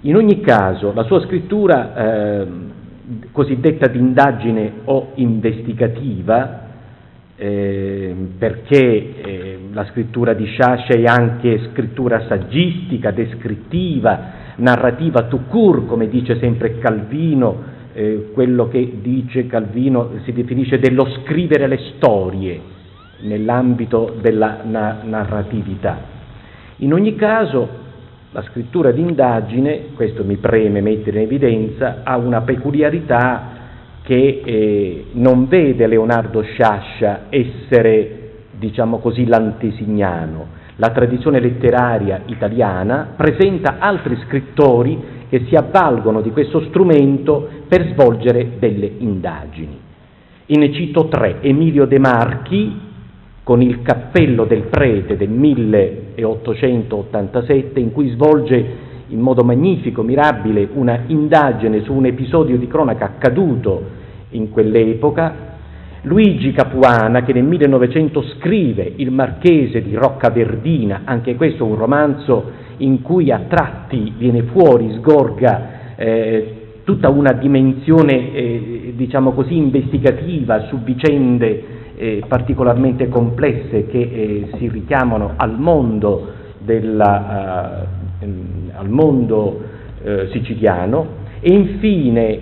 In 0.00 0.16
ogni 0.16 0.40
caso, 0.40 0.94
la 0.94 1.02
sua 1.02 1.20
scrittura 1.20 1.94
eh, 1.94 2.46
cosiddetta 3.30 3.88
di 3.88 3.98
indagine 3.98 4.72
o 4.84 5.10
investigativa, 5.16 6.60
eh, 7.36 8.14
perché 8.38 9.22
eh, 9.22 9.58
la 9.72 9.84
scrittura 9.90 10.32
di 10.32 10.46
Sciascia 10.46 10.94
è 10.94 11.04
anche 11.04 11.68
scrittura 11.72 12.24
saggistica, 12.26 13.10
descrittiva, 13.10 14.44
narrativa 14.56 15.24
tout 15.24 15.48
court, 15.48 15.86
come 15.86 16.08
dice 16.08 16.38
sempre 16.38 16.78
Calvino, 16.78 17.74
eh, 17.92 18.30
quello 18.32 18.68
che 18.68 18.98
dice 19.00 19.46
Calvino 19.46 20.10
si 20.24 20.32
definisce 20.32 20.78
dello 20.78 21.06
scrivere 21.22 21.66
le 21.66 21.78
storie 21.96 22.60
nell'ambito 23.20 24.14
della 24.20 24.60
na- 24.64 25.00
narratività. 25.02 26.14
In 26.76 26.92
ogni 26.92 27.14
caso, 27.16 27.84
la 28.32 28.42
scrittura 28.42 28.90
d'indagine, 28.90 29.94
questo 29.94 30.22
mi 30.24 30.36
preme 30.36 30.82
mettere 30.82 31.20
in 31.20 31.24
evidenza, 31.24 32.00
ha 32.02 32.18
una 32.18 32.42
peculiarità 32.42 33.54
che 34.02 34.42
eh, 34.44 35.04
non 35.12 35.48
vede 35.48 35.86
Leonardo 35.86 36.42
Sciascia 36.42 37.26
essere, 37.30 38.30
diciamo 38.58 38.98
così, 38.98 39.26
l'antesignano. 39.26 40.55
La 40.78 40.90
tradizione 40.90 41.40
letteraria 41.40 42.20
italiana 42.26 43.14
presenta 43.16 43.76
altri 43.78 44.14
scrittori 44.26 45.14
che 45.28 45.46
si 45.48 45.54
avvalgono 45.54 46.20
di 46.20 46.30
questo 46.30 46.60
strumento 46.68 47.48
per 47.66 47.92
svolgere 47.92 48.58
delle 48.58 48.92
indagini. 48.98 49.80
Ne 50.46 50.72
cito 50.72 51.08
tre, 51.08 51.38
Emilio 51.40 51.86
De 51.86 51.98
Marchi, 51.98 52.78
con 53.42 53.62
il 53.62 53.80
cappello 53.82 54.44
del 54.44 54.64
prete 54.64 55.16
del 55.16 55.30
1887 55.30 57.80
in 57.80 57.92
cui 57.92 58.10
svolge 58.10 58.84
in 59.08 59.20
modo 59.20 59.44
magnifico, 59.44 60.02
mirabile, 60.02 60.68
una 60.74 61.04
indagine 61.06 61.84
su 61.84 61.94
un 61.94 62.04
episodio 62.06 62.58
di 62.58 62.66
cronaca 62.66 63.04
accaduto 63.06 63.82
in 64.30 64.50
quell'epoca, 64.50 65.54
Luigi 66.06 66.52
Capuana 66.52 67.24
che 67.24 67.32
nel 67.32 67.42
1900 67.42 68.22
scrive 68.38 68.92
Il 68.94 69.10
Marchese 69.10 69.82
di 69.82 69.92
Roccaverdina, 69.96 71.00
anche 71.02 71.34
questo 71.34 71.64
un 71.64 71.74
romanzo 71.74 72.44
in 72.76 73.02
cui 73.02 73.32
a 73.32 73.46
tratti 73.48 74.12
viene 74.16 74.42
fuori, 74.44 74.94
sgorga 74.98 75.96
eh, 75.96 76.54
tutta 76.84 77.08
una 77.08 77.32
dimensione, 77.32 78.32
eh, 78.32 78.92
diciamo 78.94 79.32
così, 79.32 79.56
investigativa 79.56 80.66
su 80.68 80.80
vicende 80.80 81.64
eh, 81.96 82.22
particolarmente 82.28 83.08
complesse 83.08 83.86
che 83.88 83.98
eh, 83.98 84.48
si 84.58 84.68
richiamano 84.68 85.32
al 85.34 85.58
mondo 85.58 86.28
della, 86.58 87.84
ehm, 88.20 88.70
al 88.76 88.88
mondo 88.88 89.60
eh, 90.04 90.28
siciliano. 90.30 91.24
E 91.40 91.52
infine, 91.52 92.40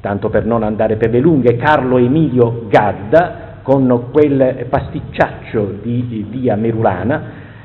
tanto 0.00 0.28
per 0.28 0.44
non 0.44 0.62
andare 0.62 0.96
per 0.96 1.10
le 1.10 1.20
lunghe, 1.20 1.56
Carlo 1.56 1.98
Emilio 1.98 2.66
Gadda 2.68 3.48
con 3.62 4.06
quel 4.10 4.66
pasticciaccio 4.68 5.78
di 5.82 6.26
via 6.28 6.56
Merulana, 6.56 7.22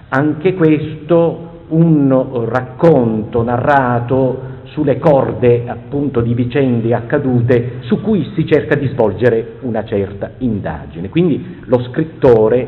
anche 0.09 0.53
questo 0.53 1.53
un 1.69 2.45
racconto 2.45 3.41
narrato 3.41 4.53
sulle 4.65 4.99
corde 4.99 5.63
appunto 5.67 6.19
di 6.19 6.33
vicende 6.33 6.93
accadute 6.93 7.77
su 7.81 8.01
cui 8.01 8.31
si 8.35 8.45
cerca 8.45 8.75
di 8.75 8.87
svolgere 8.89 9.53
una 9.61 9.85
certa 9.85 10.31
indagine. 10.39 11.09
Quindi 11.09 11.61
lo 11.65 11.81
scrittore 11.83 12.67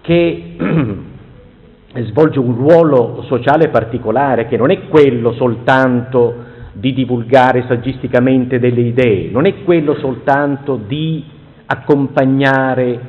che 0.00 0.56
svolge 2.02 2.38
un 2.40 2.54
ruolo 2.56 3.22
sociale 3.28 3.68
particolare, 3.68 4.46
che 4.46 4.56
non 4.56 4.70
è 4.70 4.88
quello 4.88 5.32
soltanto 5.32 6.52
di 6.74 6.92
divulgare 6.92 7.64
saggisticamente 7.68 8.58
delle 8.58 8.80
idee, 8.80 9.30
non 9.30 9.46
è 9.46 9.62
quello 9.62 9.94
soltanto 9.94 10.80
di 10.86 11.24
accompagnare, 11.66 13.00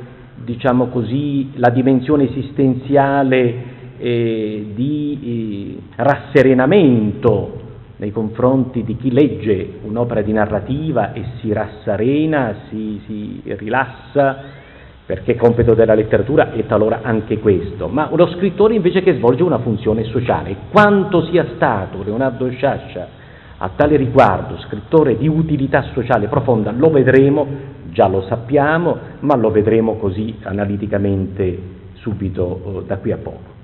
diciamo 0.44 0.86
così, 0.86 1.50
la 1.56 1.70
dimensione 1.70 2.28
esistenziale 2.28 3.74
eh, 3.98 4.66
di 4.74 5.18
eh, 5.22 5.82
rasserenamento 5.96 7.64
nei 7.96 8.12
confronti 8.12 8.84
di 8.84 8.96
chi 8.96 9.10
legge 9.10 9.78
un'opera 9.82 10.22
di 10.22 10.32
narrativa 10.32 11.12
e 11.12 11.24
si 11.40 11.52
rassarena, 11.52 12.54
si, 12.68 13.00
si 13.06 13.42
rilassa, 13.56 14.64
perché 15.06 15.34
compito 15.36 15.74
della 15.74 15.94
letteratura 15.94 16.52
è 16.52 16.66
talora 16.66 17.00
anche 17.02 17.38
questo, 17.38 17.88
ma 17.88 18.08
uno 18.10 18.28
scrittore 18.32 18.74
invece 18.74 19.02
che 19.02 19.14
svolge 19.14 19.42
una 19.42 19.58
funzione 19.58 20.04
sociale. 20.04 20.56
Quanto 20.70 21.24
sia 21.26 21.46
stato 21.54 22.02
Leonardo 22.04 22.50
Sciascia 22.50 23.15
a 23.58 23.70
tale 23.74 23.96
riguardo 23.96 24.58
scrittore 24.58 25.16
di 25.16 25.28
utilità 25.28 25.82
sociale 25.94 26.26
profonda 26.26 26.72
lo 26.72 26.90
vedremo, 26.90 27.46
già 27.90 28.06
lo 28.06 28.22
sappiamo, 28.22 28.96
ma 29.20 29.34
lo 29.36 29.50
vedremo 29.50 29.94
così 29.96 30.36
analiticamente 30.42 31.58
subito 31.94 32.80
eh, 32.82 32.86
da 32.86 32.98
qui 32.98 33.12
a 33.12 33.16
poco. 33.16 33.54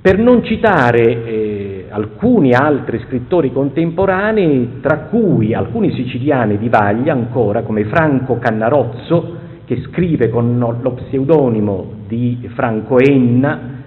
Per 0.00 0.16
non 0.16 0.44
citare 0.44 1.24
eh, 1.24 1.86
alcuni 1.90 2.52
altri 2.52 3.00
scrittori 3.00 3.52
contemporanei, 3.52 4.78
tra 4.80 4.98
cui 5.10 5.52
alcuni 5.54 5.92
siciliani 5.92 6.56
di 6.56 6.68
vaglia 6.68 7.12
ancora, 7.12 7.62
come 7.62 7.84
Franco 7.86 8.38
Cannarozzo, 8.38 9.40
che 9.64 9.82
scrive 9.90 10.28
con 10.28 10.56
lo 10.58 10.92
pseudonimo 10.92 11.86
di 12.06 12.48
Franco 12.54 12.98
Enna, 12.98 13.81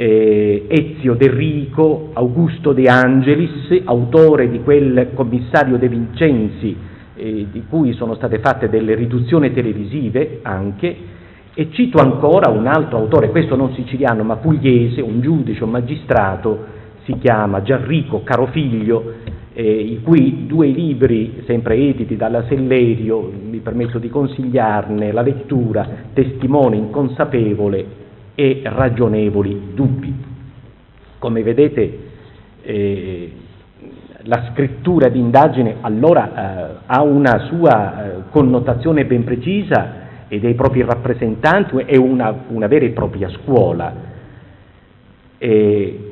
eh, 0.00 0.64
Ezio 0.66 1.12
De 1.12 1.28
Rico, 1.30 2.08
Augusto 2.14 2.72
De 2.72 2.88
Angelis, 2.88 3.82
autore 3.84 4.48
di 4.48 4.62
quel 4.62 5.10
commissario 5.12 5.76
De 5.76 5.88
Vincenzi 5.90 6.74
eh, 7.14 7.46
di 7.52 7.64
cui 7.68 7.92
sono 7.92 8.14
state 8.14 8.38
fatte 8.38 8.70
delle 8.70 8.94
riduzioni 8.94 9.52
televisive 9.52 10.38
anche, 10.40 10.96
e 11.52 11.68
cito 11.72 11.98
ancora 11.98 12.48
un 12.48 12.66
altro 12.66 12.96
autore, 12.96 13.28
questo 13.28 13.56
non 13.56 13.74
siciliano 13.74 14.22
ma 14.22 14.36
pugliese, 14.36 15.02
un 15.02 15.20
giudice, 15.20 15.64
un 15.64 15.70
magistrato, 15.70 16.64
si 17.04 17.18
chiama 17.18 17.60
Gianrico 17.60 18.22
Carofiglio, 18.22 19.16
eh, 19.52 19.70
i 19.70 20.00
cui 20.00 20.46
due 20.46 20.68
libri, 20.68 21.42
sempre 21.44 21.74
editi 21.74 22.16
dalla 22.16 22.46
Sellerio, 22.48 23.30
mi 23.50 23.58
permetto 23.58 23.98
di 23.98 24.08
consigliarne 24.08 25.12
la 25.12 25.20
lettura, 25.20 25.86
Testimone 26.14 26.76
inconsapevole 26.76 27.99
e 28.34 28.62
ragionevoli 28.64 29.72
dubbi. 29.74 30.14
Come 31.18 31.42
vedete, 31.42 31.98
eh, 32.62 33.32
la 34.22 34.50
scrittura 34.50 35.08
d'indagine 35.08 35.76
allora 35.80 36.30
eh, 36.32 36.74
ha 36.86 37.02
una 37.02 37.46
sua 37.46 38.04
eh, 38.04 38.12
connotazione 38.30 39.04
ben 39.04 39.24
precisa 39.24 39.98
e 40.28 40.38
dei 40.38 40.54
propri 40.54 40.82
rappresentanti, 40.82 41.76
è 41.84 41.96
una, 41.96 42.44
una 42.48 42.66
vera 42.66 42.84
e 42.84 42.90
propria 42.90 43.28
scuola. 43.30 44.08
E 45.38 46.10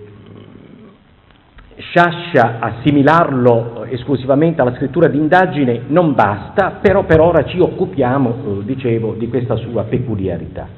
Sciascia 1.79 2.59
assimilarlo 2.59 3.85
esclusivamente 3.85 4.61
alla 4.61 4.75
scrittura 4.75 5.07
d'indagine 5.07 5.83
non 5.87 6.13
basta, 6.13 6.79
però 6.83 7.05
per 7.05 7.21
ora 7.21 7.45
ci 7.45 7.61
occupiamo, 7.61 8.31
eh, 8.31 8.65
dicevo, 8.65 9.15
di 9.15 9.29
questa 9.29 9.55
sua 9.57 9.85
peculiarità. 9.85 10.78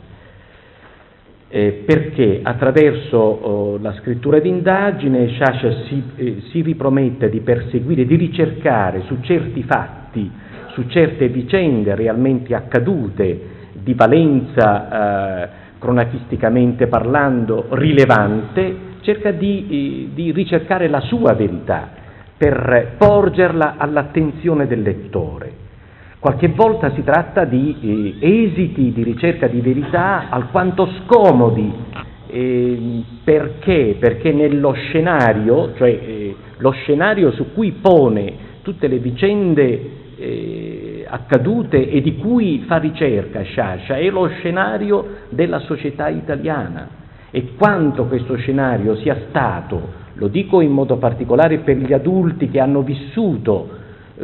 Eh, 1.52 1.82
perché 1.84 2.40
attraverso 2.44 3.18
oh, 3.18 3.78
la 3.78 3.92
scrittura 3.94 4.38
d'indagine 4.38 5.26
Sciascia 5.30 5.82
si, 5.88 6.00
eh, 6.14 6.42
si 6.50 6.62
ripromette 6.62 7.28
di 7.28 7.40
perseguire, 7.40 8.06
di 8.06 8.14
ricercare 8.14 9.02
su 9.06 9.16
certi 9.20 9.64
fatti 9.64 10.30
su 10.72 10.86
certe 10.88 11.28
vicende 11.28 11.94
realmente 11.94 12.54
accadute 12.54 13.58
di 13.72 13.94
valenza 13.94 15.44
eh, 15.44 15.48
cronatisticamente 15.78 16.86
parlando 16.86 17.66
rilevante, 17.70 18.76
cerca 19.00 19.30
di, 19.30 20.08
eh, 20.10 20.14
di 20.14 20.32
ricercare 20.32 20.88
la 20.88 21.00
sua 21.00 21.32
verità 21.34 21.88
per 22.36 22.94
porgerla 22.96 23.74
all'attenzione 23.76 24.66
del 24.66 24.82
lettore. 24.82 25.68
Qualche 26.20 26.48
volta 26.48 26.92
si 26.92 27.02
tratta 27.02 27.46
di 27.46 28.18
eh, 28.20 28.44
esiti 28.44 28.92
di 28.92 29.02
ricerca 29.02 29.46
di 29.46 29.62
verità 29.62 30.28
alquanto 30.28 30.87
scomodi, 30.98 31.72
eh, 32.26 33.02
perché? 33.24 33.96
Perché 33.98 34.30
nello 34.30 34.72
scenario, 34.72 35.72
cioè 35.76 35.88
eh, 35.88 36.37
lo 36.59 36.72
scenario 36.72 37.33
su 37.33 37.54
cui 37.54 37.72
pone 37.80 38.35
tutte 38.61 38.87
le 38.87 38.98
vicende 38.98 39.90
eh, 40.18 41.06
accadute 41.09 41.88
e 41.88 42.02
di 42.02 42.16
cui 42.16 42.64
fa 42.66 42.76
ricerca 42.76 43.40
Sciascia 43.40 43.96
è 43.96 44.11
lo 44.11 44.28
scenario 44.28 45.06
della 45.30 45.61
società 45.61 46.11
italiana 46.11 46.87
e 47.30 47.54
quanto 47.56 48.04
questo 48.04 48.37
scenario 48.37 48.94
sia 48.96 49.16
stato, 49.30 49.80
lo 50.12 50.28
dico 50.28 50.61
in 50.61 50.72
modo 50.72 50.98
particolare 50.98 51.61
per 51.61 51.78
gli 51.78 51.94
adulti 51.94 52.50
che 52.50 52.61
hanno 52.61 52.83
vissuto 52.83 53.78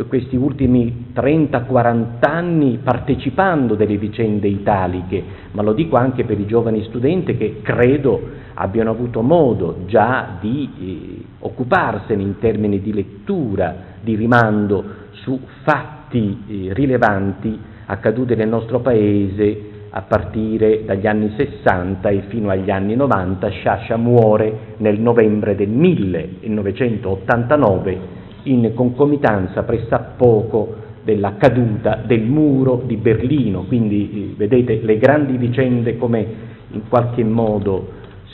questi 0.09 0.37
ultimi 0.37 1.07
30-40 1.15 2.05
anni 2.21 2.79
partecipando 2.83 3.75
delle 3.75 3.97
vicende 3.97 4.49
italiche, 4.49 5.23
ma 5.53 5.63
lo 5.63 5.73
dico 5.73 5.97
anche 5.97 6.25
per 6.25 6.39
i 6.39 6.45
giovani 6.47 6.85
studenti 6.85 7.37
che 7.37 7.61
credo 7.63 8.21
abbiano 8.55 8.91
avuto 8.91 9.23
modo 9.23 9.85
già 9.87 10.37
di 10.41 10.71
eh, 10.79 11.25
occuparsene 11.41 12.23
in 12.23 12.39
termini 12.39 12.81
di 12.81 12.93
lettura, 12.93 13.75
di 14.01 14.15
rimando 14.15 14.85
su 15.13 15.41
fatti 15.63 16.43
eh, 16.47 16.69
rilevanti 16.75 17.59
accaduti 17.87 18.35
nel 18.35 18.49
nostro 18.49 18.81
Paese 18.81 19.73
a 19.91 20.03
partire 20.03 20.85
dagli 20.85 21.07
anni 21.07 21.33
60 21.37 22.09
e 22.11 22.25
fino 22.29 22.51
agli 22.51 22.71
anni 22.71 22.97
90. 22.97 23.49
Sciascia 23.49 23.97
muore 23.97 24.75
nel 24.79 25.01
novembre 25.01 25.55
del 25.55 25.71
1989 25.71 28.25
in 28.51 28.73
concomitanza 28.75 29.63
pressappoco 29.63 30.85
della 31.03 31.37
caduta 31.37 32.03
del 32.05 32.23
muro 32.23 32.83
di 32.85 32.97
Berlino, 32.97 33.63
quindi 33.63 34.33
eh, 34.33 34.35
vedete 34.37 34.81
le 34.83 34.99
grandi 34.99 35.37
vicende 35.37 35.97
come 35.97 36.27
in 36.71 36.89
qualche 36.89 37.23
modo 37.23 37.93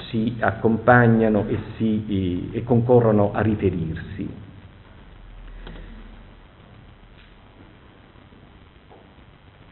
si 0.08 0.36
accompagnano 0.38 1.44
e, 1.48 1.58
si, 1.76 2.48
e 2.52 2.62
concorrono 2.64 3.32
a 3.32 3.42
riferirsi. 3.42 4.28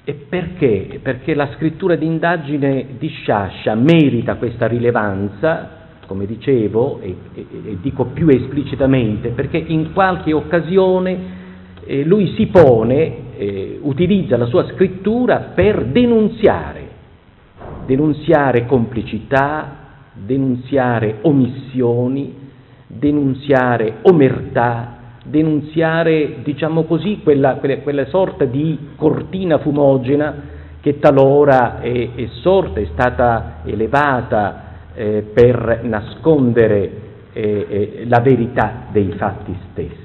E 0.03 0.15
perché? 0.15 0.99
Perché 1.03 1.35
la 1.35 1.53
scrittura 1.55 1.95
d'indagine 1.95 2.97
di 2.99 3.09
Sciascia 3.09 3.75
merita 3.75 4.37
questa 4.37 4.67
rilevanza, 4.67 5.80
come 6.11 6.27
dicevo, 6.27 6.99
e, 7.01 7.15
e, 7.35 7.47
e 7.67 7.79
dico 7.81 8.07
più 8.07 8.27
esplicitamente, 8.27 9.29
perché 9.29 9.59
in 9.59 9.93
qualche 9.93 10.33
occasione 10.33 11.19
eh, 11.85 12.03
lui 12.03 12.35
si 12.35 12.49
pone, 12.49 13.37
eh, 13.37 13.79
utilizza 13.81 14.37
la 14.37 14.47
sua 14.47 14.67
scrittura 14.73 15.53
per 15.55 15.85
denunziare, 15.85 16.89
denunziare 17.87 18.67
complicità, 18.67 19.77
denunziare 20.15 21.19
omissioni, 21.21 22.35
denunziare 22.89 23.99
omertà, 24.03 24.97
denunziare, 25.23 26.39
diciamo 26.43 26.87
così, 26.87 27.21
quella, 27.23 27.55
quella, 27.55 27.79
quella 27.83 28.07
sorta 28.07 28.45
di 28.47 28.77
cortina 28.97 29.59
fumogena 29.59 30.35
che 30.81 30.99
talora 30.99 31.79
è, 31.81 32.15
è 32.17 32.27
sorta, 32.41 32.81
è 32.81 32.87
stata 32.87 33.59
elevata 33.65 34.65
eh, 34.95 35.25
per 35.33 35.81
nascondere 35.85 36.91
eh, 37.33 37.67
eh, 37.69 38.05
la 38.07 38.21
verità 38.21 38.87
dei 38.91 39.13
fatti 39.17 39.57
stessi. 39.71 39.99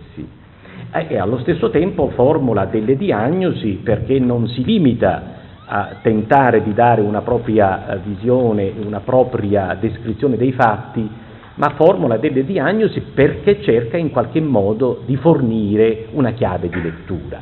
E 0.91 1.17
allo 1.17 1.39
stesso 1.39 1.69
tempo 1.71 2.10
formula 2.12 2.65
delle 2.65 2.95
diagnosi 2.95 3.82
perché 3.84 4.17
non 4.17 4.48
si 4.48 4.63
limita 4.63 5.34
a 5.65 5.98
tentare 6.02 6.63
di 6.63 6.74
dare 6.74 7.02
una 7.02 7.21
propria 7.21 7.95
eh, 7.95 8.00
visione, 8.06 8.71
una 8.84 9.00
propria 9.02 9.76
descrizione 9.80 10.38
dei 10.38 10.54
fatti, 10.54 11.10
ma 11.56 11.69
formula 11.76 12.17
delle 12.17 12.45
diagnosi 12.45 13.02
perché 13.13 13.62
cerca 13.62 13.98
in 13.98 14.12
qualche 14.12 14.39
modo 14.41 15.02
di 15.06 15.15
fornire 15.15 16.08
una 16.12 16.32
chiave 16.32 16.69
di 16.69 16.82
lettura. 16.82 17.41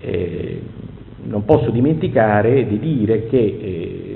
Eh, 0.00 0.62
non 1.24 1.44
posso 1.44 1.70
dimenticare 1.70 2.66
di 2.66 2.78
dire 2.78 3.26
che 3.26 3.36
eh, 3.36 4.07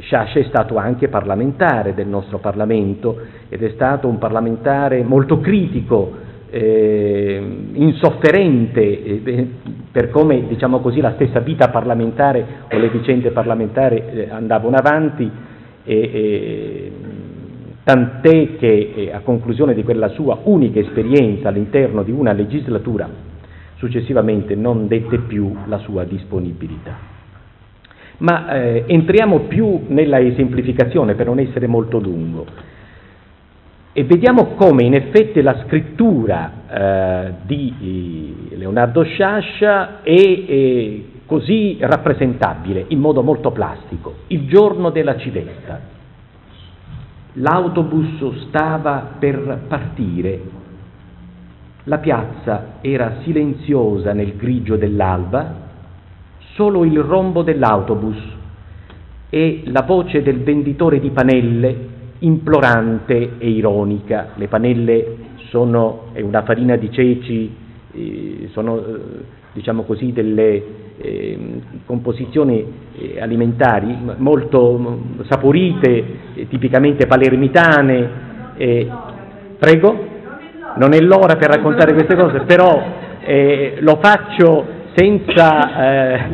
Sciascia 0.00 0.38
è 0.38 0.44
stato 0.44 0.76
anche 0.76 1.08
parlamentare 1.08 1.94
del 1.94 2.06
nostro 2.06 2.38
Parlamento 2.38 3.18
ed 3.48 3.62
è 3.62 3.70
stato 3.70 4.08
un 4.08 4.18
parlamentare 4.18 5.02
molto 5.02 5.40
critico, 5.40 6.24
eh, 6.50 7.42
insofferente 7.72 8.80
eh, 9.04 9.48
per 9.90 10.10
come 10.10 10.46
diciamo 10.46 10.80
così, 10.80 11.00
la 11.00 11.12
stessa 11.14 11.40
vita 11.40 11.68
parlamentare 11.68 12.44
o 12.70 12.78
le 12.78 12.88
vicende 12.90 13.30
parlamentari 13.30 14.02
eh, 14.10 14.28
andavano 14.30 14.76
avanti, 14.76 15.30
tant'è 17.84 18.56
che 18.56 18.92
eh, 18.96 19.12
a 19.12 19.20
conclusione 19.20 19.72
di 19.74 19.84
quella 19.84 20.08
sua 20.08 20.38
unica 20.42 20.80
esperienza 20.80 21.48
all'interno 21.48 22.02
di 22.02 22.10
una 22.10 22.32
legislatura 22.32 23.08
successivamente 23.76 24.54
non 24.54 24.88
dette 24.88 25.18
più 25.18 25.54
la 25.66 25.78
sua 25.78 26.04
disponibilità. 26.04 27.15
Ma 28.18 28.50
eh, 28.50 28.84
entriamo 28.86 29.40
più 29.40 29.84
nella 29.88 30.18
esemplificazione 30.20 31.14
per 31.14 31.26
non 31.26 31.38
essere 31.38 31.66
molto 31.66 31.98
lungo 31.98 32.46
e 33.98 34.04
vediamo 34.04 34.48
come 34.56 34.84
in 34.84 34.92
effetti 34.92 35.40
la 35.40 35.64
scrittura 35.64 36.52
eh, 36.68 37.32
di 37.46 38.46
Leonardo 38.50 39.02
Sciascia 39.04 40.02
è, 40.02 40.12
è 40.12 41.00
così 41.24 41.78
rappresentabile 41.80 42.84
in 42.88 43.00
modo 43.00 43.22
molto 43.22 43.52
plastico. 43.52 44.16
Il 44.26 44.48
giorno 44.48 44.90
della 44.90 45.16
civetta. 45.16 45.80
L'autobus 47.38 48.48
stava 48.48 49.14
per 49.18 49.60
partire, 49.66 50.40
la 51.84 51.96
piazza 51.96 52.74
era 52.82 53.20
silenziosa 53.22 54.12
nel 54.12 54.36
grigio 54.36 54.76
dell'alba, 54.76 55.65
solo 56.56 56.84
il 56.84 56.98
rombo 57.00 57.42
dell'autobus 57.42 58.16
e 59.28 59.62
la 59.66 59.82
voce 59.82 60.22
del 60.22 60.40
venditore 60.40 60.98
di 60.98 61.10
panelle 61.10 61.94
implorante 62.20 63.32
e 63.36 63.48
ironica. 63.50 64.30
Le 64.34 64.48
panelle 64.48 65.16
sono 65.50 66.08
è 66.12 66.22
una 66.22 66.42
farina 66.42 66.76
di 66.76 66.90
ceci, 66.90 67.54
eh, 67.92 68.48
sono 68.52 68.78
eh, 68.78 69.00
diciamo 69.52 69.82
così 69.82 70.12
delle 70.12 70.62
eh, 70.96 71.38
composizioni 71.84 72.64
eh, 72.96 73.20
alimentari 73.20 73.94
molto 74.16 74.98
saporite, 75.28 76.04
eh, 76.34 76.48
tipicamente 76.48 77.06
palermitane. 77.06 78.24
prego? 79.58 80.14
Non 80.76 80.94
è 80.94 81.00
l'ora 81.00 81.36
per 81.36 81.50
raccontare 81.50 81.92
queste 81.92 82.16
cose, 82.16 82.40
però 82.40 83.04
lo 83.80 83.98
faccio 84.00 84.75
senza 84.96 86.24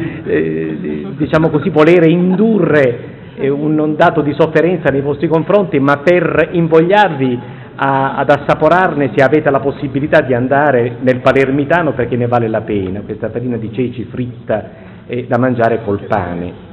diciamo 1.16 1.50
così, 1.50 1.68
volere 1.70 2.08
indurre 2.08 3.10
un 3.40 3.94
dato 3.96 4.20
di 4.20 4.32
sofferenza 4.38 4.90
nei 4.90 5.00
vostri 5.00 5.26
confronti, 5.26 5.80
ma 5.80 5.98
per 5.98 6.50
invogliarvi 6.52 7.40
a, 7.74 8.14
ad 8.16 8.30
assaporarne 8.30 9.10
se 9.16 9.24
avete 9.24 9.50
la 9.50 9.58
possibilità 9.58 10.20
di 10.20 10.32
andare 10.32 10.98
nel 11.00 11.20
palermitano 11.20 11.92
perché 11.92 12.16
ne 12.16 12.28
vale 12.28 12.46
la 12.46 12.60
pena, 12.60 13.00
questa 13.00 13.30
farina 13.30 13.56
di 13.56 13.72
ceci 13.72 14.04
fritta 14.04 14.70
e 15.06 15.26
da 15.26 15.38
mangiare 15.38 15.82
col 15.82 16.04
pane. 16.06 16.70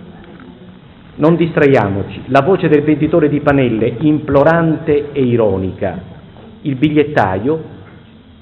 Non 1.15 1.36
distraiamoci, 1.36 2.23
la 2.28 2.41
voce 2.41 2.67
del 2.67 2.84
venditore 2.84 3.30
di 3.30 3.39
panelle 3.39 3.95
implorante 3.99 5.12
e 5.12 5.21
ironica. 5.21 5.99
Il 6.62 6.75
bigliettaio 6.75 7.78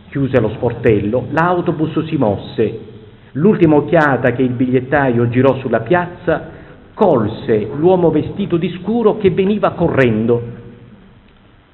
chiuse 0.09 0.39
lo 0.39 0.49
sportello, 0.49 1.27
l'autobus 1.31 2.03
si 2.05 2.17
mosse. 2.17 2.86
L'ultima 3.37 3.75
occhiata 3.75 4.31
che 4.31 4.41
il 4.41 4.53
bigliettaio 4.53 5.29
girò 5.29 5.57
sulla 5.57 5.81
piazza 5.81 6.49
colse 6.95 7.69
l'uomo 7.75 8.09
vestito 8.09 8.57
di 8.57 8.75
scuro 8.81 9.17
che 9.17 9.29
veniva 9.29 9.73
correndo. 9.73 10.41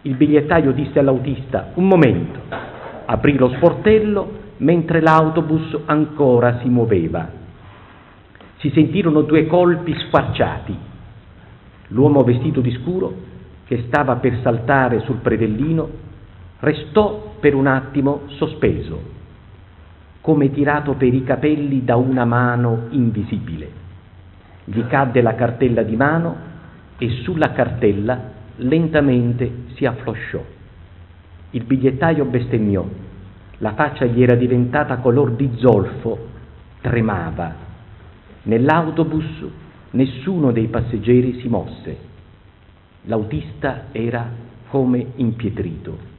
Il 0.01 0.15
bigliettaio 0.15 0.73
disse 0.73 0.99
all'autista, 0.99 1.71
un 1.75 1.87
momento, 1.87 2.37
aprì 3.05 3.37
lo 3.37 3.47
sportello 3.55 4.41
mentre 4.57 4.99
l'autobus 4.99 5.79
ancora 5.85 6.59
si 6.61 6.67
muoveva. 6.67 7.29
Si 8.57 8.69
sentirono 8.71 9.21
due 9.21 9.47
colpi 9.47 9.95
squarciati. 10.07 10.77
L'uomo 11.87 12.23
vestito 12.23 12.59
di 12.59 12.71
scuro, 12.71 13.13
che 13.65 13.83
stava 13.87 14.17
per 14.17 14.39
saltare 14.41 14.99
sul 15.01 15.17
predellino, 15.17 15.89
restò 16.59 17.35
per 17.39 17.55
un 17.55 17.67
attimo 17.67 18.23
sospeso, 18.35 19.12
come 20.23 20.51
tirato 20.51 20.93
per 20.93 21.13
i 21.13 21.21
capelli 21.25 21.83
da 21.83 21.97
una 21.97 22.23
mano 22.23 22.85
invisibile. 22.91 23.69
Gli 24.63 24.87
cadde 24.87 25.21
la 25.21 25.35
cartella 25.35 25.83
di 25.83 25.97
mano 25.97 26.35
e 26.97 27.09
sulla 27.23 27.51
cartella 27.51 28.31
lentamente 28.55 29.65
si 29.75 29.85
afflosciò. 29.85 30.41
Il 31.49 31.65
bigliettaio 31.65 32.23
bestemmiò, 32.23 32.87
la 33.57 33.73
faccia 33.73 34.05
gli 34.05 34.23
era 34.23 34.35
diventata 34.35 34.95
color 34.99 35.31
di 35.31 35.51
zolfo, 35.57 36.17
tremava. 36.79 37.55
Nell'autobus 38.43 39.45
nessuno 39.91 40.53
dei 40.53 40.67
passeggeri 40.67 41.41
si 41.41 41.49
mosse. 41.49 41.97
L'autista 43.07 43.87
era 43.91 44.25
come 44.69 45.05
impietrito. 45.15 46.12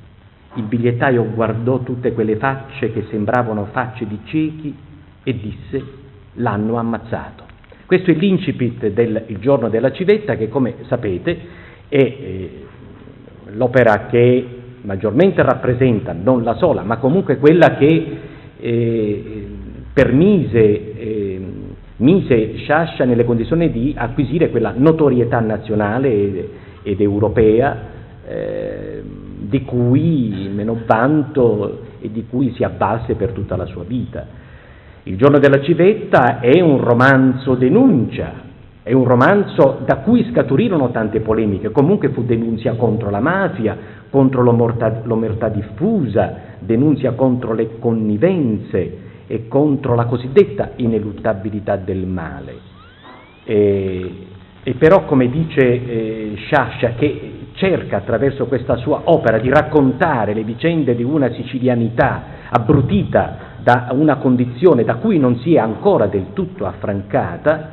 Il 0.57 0.65
bigliettaio 0.65 1.27
guardò 1.35 1.81
tutte 1.81 2.13
quelle 2.13 2.37
facce 2.37 2.93
che 2.93 3.07
sembravano 3.11 3.67
facce 3.73 4.07
di 4.07 4.19
ciechi 4.25 4.75
e 5.25 5.35
disse 5.39 5.83
l'hanno 6.35 6.77
ammazzato. 6.77 7.45
Questo 7.87 8.11
è 8.11 8.15
l'incipit 8.15 8.89
del 8.89 9.25
giorno 9.41 9.69
della 9.69 9.93
civetta 9.93 10.37
che 10.37 10.49
come 10.49 10.75
sapete 10.87 11.39
è 11.89 11.97
eh, 11.97 12.51
l'opera 13.53 14.07
che 14.07 14.47
maggiormente 14.83 15.43
rappresenta, 15.43 16.13
non 16.13 16.43
la 16.45 16.55
sola, 16.55 16.83
ma 16.83 16.99
comunque 16.99 17.39
quella 17.39 17.77
che 17.77 18.19
eh, 18.59 19.47
permise, 19.93 20.95
eh, 20.97 21.41
mise 21.97 22.57
Sciascia 22.59 23.05
nelle 23.05 23.25
condizioni 23.25 23.71
di 23.71 23.95
acquisire 23.97 24.51
quella 24.51 24.73
notorietà 24.77 25.41
nazionale 25.41 26.13
ed, 26.13 26.49
ed 26.83 27.01
europea 27.01 27.93
eh, 28.27 28.84
di 29.55 29.63
cui 29.63 30.51
meno 30.53 30.81
vanto 30.85 31.83
e 32.01 32.11
di 32.11 32.27
cui 32.29 32.53
si 32.55 32.65
avvalse 32.65 33.15
per 33.15 33.31
tutta 33.31 33.55
la 33.55 33.67
sua 33.67 33.85
vita. 33.85 34.27
Il 35.05 35.17
giorno 35.17 35.39
della 35.39 35.61
civetta 35.63 36.41
è 36.41 36.61
un 36.61 36.81
romanzo 36.81 37.55
denuncia, 37.55 38.33
è 38.83 38.93
un 38.93 39.05
romanzo 39.05 39.83
da 39.87 39.99
cui 39.99 40.29
scaturirono 40.33 40.91
tante 40.91 41.21
polemiche, 41.21 41.71
comunque 41.71 42.09
fu 42.09 42.25
denunzia 42.25 42.75
contro 42.75 43.11
la 43.11 43.21
mafia, 43.21 43.77
contro 44.11 44.43
l'omertà, 44.43 45.03
l'omertà 45.05 45.49
diffusa, 45.51 46.35
denunzia 46.59 47.13
contro 47.13 47.55
le 47.55 47.79
connivenze 47.79 48.99
e 49.29 49.47
contro 49.47 49.95
la 49.95 50.07
cosiddetta 50.07 50.73
ineluttabilità 50.77 51.77
del 51.77 52.07
male. 52.07 52.55
E, 53.45 54.11
e 54.65 54.75
però, 54.75 55.05
come 55.05 55.29
dice 55.29 55.61
eh, 55.61 56.33
Sciascia, 56.39 56.95
che 56.95 57.34
cerca 57.65 57.97
attraverso 57.97 58.45
questa 58.45 58.77
sua 58.77 59.03
opera 59.05 59.39
di 59.39 59.49
raccontare 59.49 60.35
le 60.35 60.45
vicende 60.45 60.95
di 60.95 61.03
una 61.03 61.31
sicilianità 61.31 62.23
abbrutita 62.51 63.53
da 63.63 63.89
una 63.93 64.17
condizione 64.17 64.85
da 64.85 64.97
cui 64.97 65.19
non 65.19 65.39
si 65.39 65.55
è 65.55 65.59
ancora 65.59 66.07
del 66.07 66.35
tutto 66.35 66.67
affrancata, 66.67 67.71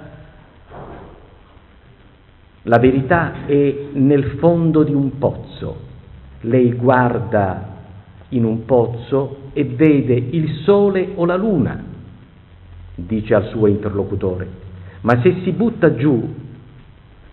la 2.63 2.77
verità 2.77 3.45
è 3.45 3.75
nel 3.91 4.37
fondo 4.39 4.83
di 4.83 4.93
un 4.93 5.17
pozzo. 5.17 5.89
Lei 6.41 6.71
guarda 6.73 7.67
in 8.29 8.45
un 8.45 8.63
pozzo 8.63 9.49
e 9.51 9.65
vede 9.65 10.13
il 10.13 10.61
sole 10.63 11.09
o 11.15 11.25
la 11.25 11.35
luna, 11.35 11.83
dice 12.95 13.35
al 13.35 13.47
suo 13.47 13.67
interlocutore, 13.67 14.47
ma 15.01 15.19
se 15.21 15.41
si 15.43 15.51
butta 15.51 15.93
giù 15.95 16.40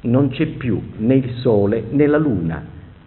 non 0.03 0.31
c'è 0.31 0.47
più 0.47 0.81
né 0.99 1.15
il 1.15 1.35
sole 1.37 1.85
né 1.91 2.07
la 2.07 2.19
luna, 2.19 2.63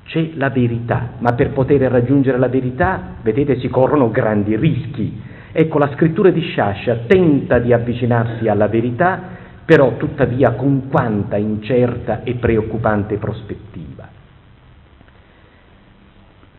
c'è 0.05 0.31
la 0.35 0.49
verità, 0.49 1.11
ma 1.19 1.33
per 1.33 1.51
poter 1.51 1.81
raggiungere 1.89 2.37
la 2.37 2.49
verità, 2.49 3.15
vedete, 3.21 3.59
si 3.59 3.69
corrono 3.69 4.11
grandi 4.11 4.55
rischi, 4.55 5.29
Ecco, 5.53 5.79
la 5.79 5.91
scrittura 5.95 6.29
di 6.29 6.39
Sciascia 6.39 7.01
tenta 7.07 7.59
di 7.59 7.73
avvicinarsi 7.73 8.47
alla 8.47 8.67
verità, 8.67 9.19
però 9.65 9.97
tuttavia 9.97 10.51
con 10.51 10.87
quanta 10.89 11.35
incerta 11.35 12.23
e 12.23 12.35
preoccupante 12.35 13.17
prospettiva. 13.17 14.07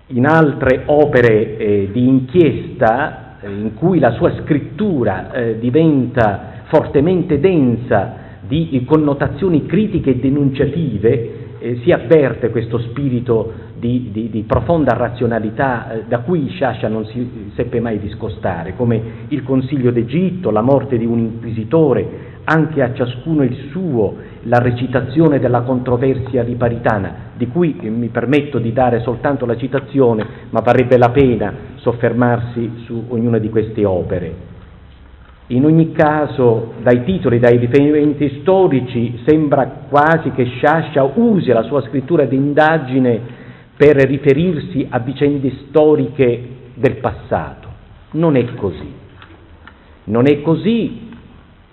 In 0.09 0.27
altre 0.27 0.83
opere 0.85 1.57
eh, 1.57 1.89
di 1.91 2.07
inchiesta, 2.07 3.39
eh, 3.41 3.51
in 3.51 3.73
cui 3.75 3.99
la 3.99 4.11
sua 4.11 4.35
scrittura 4.43 5.33
eh, 5.33 5.59
diventa 5.59 6.61
fortemente 6.65 7.41
densa 7.41 8.17
di 8.47 8.83
connotazioni 8.87 9.67
critiche 9.67 10.11
e 10.11 10.17
denunciative, 10.17 11.43
eh, 11.63 11.81
si 11.85 11.93
avverte 11.93 12.51
questo 12.51 12.79
spirito 12.79 13.71
di, 13.79 14.11
di, 14.13 14.31
di 14.31 14.43
profonda 14.43 14.95
razionalità 14.95 15.93
eh, 15.93 16.05
da 16.09 16.21
cui 16.21 16.49
Sciascia 16.49 16.89
non 16.89 17.05
si 17.07 17.51
seppe 17.55 17.81
mai 17.81 17.99
discostare, 17.99 18.75
come 18.77 19.01
il 19.29 19.43
Consiglio 19.43 19.91
d'Egitto, 19.91 20.51
la 20.51 20.61
morte 20.61 20.99
di 20.99 21.07
un 21.07 21.19
inquisitore, 21.19 22.31
anche 22.45 22.83
a 22.83 22.93
ciascuno 22.93 23.45
il 23.45 23.69
suo, 23.71 24.17
la 24.43 24.59
recitazione 24.59 25.39
della 25.39 25.61
controversia 25.61 26.43
riparitana, 26.43 27.31
di 27.37 27.47
cui 27.47 27.77
mi 27.83 28.09
permetto 28.09 28.59
di 28.59 28.73
dare 28.73 29.01
soltanto 29.01 29.47
la 29.47 29.57
citazione, 29.57 30.27
ma 30.51 30.61
varrebbe 30.61 30.99
la 30.99 31.11
pena 31.11 31.55
soffermarsi 31.77 32.83
su 32.85 33.05
ognuna 33.09 33.39
di 33.39 33.49
queste 33.49 33.85
opere. 33.85 34.52
In 35.49 35.65
ogni 35.65 35.93
caso, 35.93 36.75
dai 36.83 37.05
titoli, 37.05 37.39
dai 37.39 37.59
riferimenti 37.59 38.41
storici, 38.41 39.21
sembra 39.27 39.67
quasi 39.89 40.31
che 40.31 40.45
Sciascia 40.45 41.03
usi 41.15 41.51
la 41.51 41.63
sua 41.63 41.83
scrittura 41.83 42.25
d'indagine 42.25 43.21
per 43.77 43.97
riferirsi 43.97 44.87
a 44.89 44.99
vicende 45.01 45.53
storiche 45.69 46.49
del 46.75 46.97
passato. 46.97 47.69
Non 48.13 48.37
è 48.37 48.55
così. 48.55 49.01
Non 50.05 50.27
è 50.27 50.41
così 50.43 51.11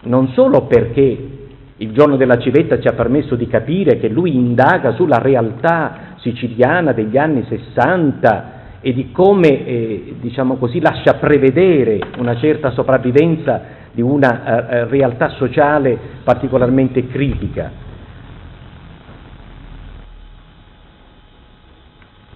non 0.01 0.29
solo 0.29 0.65
perché 0.65 1.27
il 1.75 1.91
giorno 1.91 2.15
della 2.15 2.38
civetta 2.38 2.79
ci 2.79 2.88
ha 2.88 2.93
permesso 2.93 3.36
di 3.36 3.47
capire 3.47 3.99
che 3.99 4.08
lui 4.08 4.34
indaga 4.34 4.93
sulla 4.93 5.17
realtà 5.17 6.15
siciliana 6.17 6.93
degli 6.93 7.17
anni 7.17 7.45
60 7.47 8.58
e 8.82 8.94
di 8.94 9.12
come, 9.12 9.65
eh, 9.65 10.15
diciamo 10.20 10.56
così, 10.56 10.80
lascia 10.80 11.15
prevedere 11.15 12.00
una 12.18 12.38
certa 12.38 12.72
sopravvivenza 12.72 13.78
di 13.92 14.02
una 14.02 14.70
eh, 14.70 14.76
eh, 14.78 14.86
realtà 14.86 15.30
sociale 15.30 15.98
particolarmente 16.24 17.08
critica. 17.08 17.88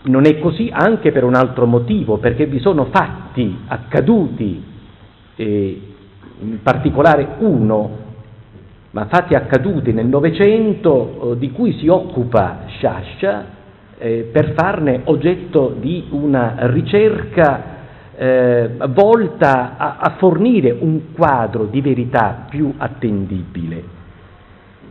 Non 0.05 0.25
è 0.25 0.37
così 0.39 0.69
anche 0.69 1.13
per 1.13 1.23
un 1.23 1.35
altro 1.35 1.65
motivo, 1.65 2.17
perché 2.17 2.45
vi 2.45 2.59
sono 2.59 2.89
fatti 2.91 3.59
accaduti, 3.67 4.61
eh, 5.37 5.81
in 6.41 6.61
particolare 6.61 7.35
uno, 7.39 8.01
ma 8.91 9.07
fatti 9.09 9.33
accaduti 9.33 9.93
nel 9.93 10.07
Novecento 10.07 11.31
eh, 11.31 11.37
di 11.37 11.51
cui 11.51 11.77
si 11.79 11.87
occupa 11.87 12.63
Sciascia 12.67 13.61
eh, 14.03 14.29
per 14.29 14.51
farne 14.53 14.99
oggetto 15.05 15.73
di 15.79 16.07
una 16.09 16.55
ricerca 16.67 17.71
eh, 18.17 18.69
volta 18.89 19.77
a, 19.77 19.97
a, 19.97 20.15
fornire 20.17 20.75
un 20.77 21.13
quadro 21.13 21.65
di 21.65 21.79
verità 21.79 22.47
più 22.49 22.73
attendibile. 22.75 24.01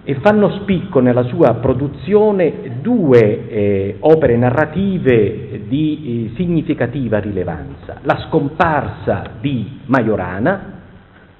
E 0.05 0.14
fanno 0.14 0.61
spicco 0.61 1.01
nella 1.01 1.25
sua 1.25 1.55
produzione 1.57 2.79
due 2.81 3.48
eh, 3.48 3.96
opere 4.01 4.35
narrative 4.37 5.61
di 5.68 6.31
eh, 6.33 6.37
significativa 6.37 7.18
rilevanza, 7.18 7.98
la 8.03 8.25
scomparsa 8.27 9.25
di 9.40 9.81
Majorana 9.87 10.81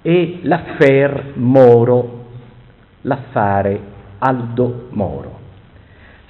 e 0.03 0.41
l'affaire 0.43 1.33
Moro, 1.37 2.25
l'affare 3.01 3.81
Aldo 4.19 4.89
Moro. 4.91 5.42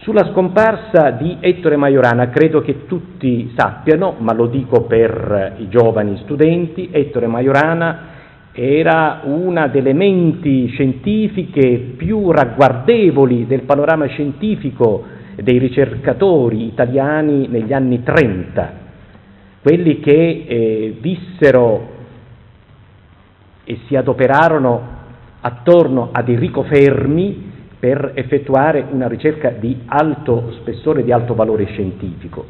Sulla 0.03 0.33
scomparsa 0.33 1.11
di 1.11 1.37
Ettore 1.39 1.77
Majorana 1.77 2.29
credo 2.29 2.61
che 2.61 2.87
tutti 2.87 3.53
sappiano, 3.57 4.17
ma 4.19 4.33
lo 4.33 4.47
dico 4.47 4.83
per 4.83 5.55
i 5.59 5.69
giovani 5.69 6.19
studenti, 6.25 6.89
Ettore 6.91 7.29
Majorana 7.29 7.99
era 8.51 9.21
una 9.23 9.69
delle 9.69 9.93
menti 9.93 10.67
scientifiche 10.71 11.93
più 11.97 12.33
ragguardevoli 12.33 13.47
del 13.47 13.63
panorama 13.63 14.07
scientifico 14.07 15.05
dei 15.37 15.59
ricercatori 15.59 16.67
italiani 16.67 17.47
negli 17.47 17.73
anni 17.73 18.03
30, 18.03 18.73
quelli 19.63 20.01
che 20.01 20.45
eh, 20.49 20.97
vissero 21.01 21.91
e 23.63 23.79
si 23.87 23.95
adoperarono 23.95 24.83
attorno 25.43 26.09
ad 26.11 26.29
Enrico 26.29 26.65
Fermi 26.65 27.52
per 27.83 28.13
effettuare 28.15 28.87
una 28.93 29.09
ricerca 29.09 29.51
di 29.51 29.77
alto 29.87 30.53
spessore, 30.61 31.03
di 31.03 31.11
alto 31.11 31.35
valore 31.35 31.65
scientifico. 31.65 32.45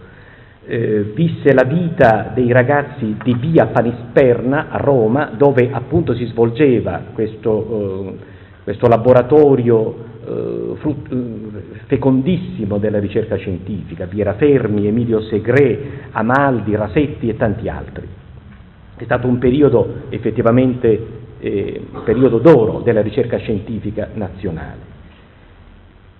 Eh, 0.67 1.11
visse 1.15 1.55
la 1.55 1.65
vita 1.65 2.33
dei 2.35 2.53
ragazzi 2.53 3.17
di 3.25 3.35
via 3.41 3.65
Panisperna 3.69 4.67
a 4.69 4.77
Roma, 4.77 5.33
dove 5.35 5.71
appunto 5.73 6.15
si 6.15 6.27
svolgeva 6.27 7.01
questo, 7.15 8.11
eh, 8.11 8.25
questo 8.63 8.89
laboratorio 8.89 9.95
eh, 10.23 10.75
frut- 10.75 11.11
eh, 11.11 11.79
fecondissimo 11.87 12.77
della 12.77 12.99
ricerca 12.99 13.37
scientifica, 13.37 14.05
vi 14.05 14.23
Fermi, 14.37 14.87
Emilio 14.87 15.23
Segre, 15.23 16.11
Amaldi, 16.11 16.77
Rasetti 16.77 17.31
e 17.31 17.39
tanti 17.39 17.71
altri. 17.71 18.07
È 18.97 19.05
stato 19.05 19.27
un 19.29 19.39
periodo 19.39 20.03
effettivamente 20.11 21.07
eh, 21.41 21.87
periodo 22.05 22.37
d'oro 22.37 22.81
della 22.81 23.01
ricerca 23.01 23.39
scientifica 23.39 24.11
nazionale. 24.13 24.92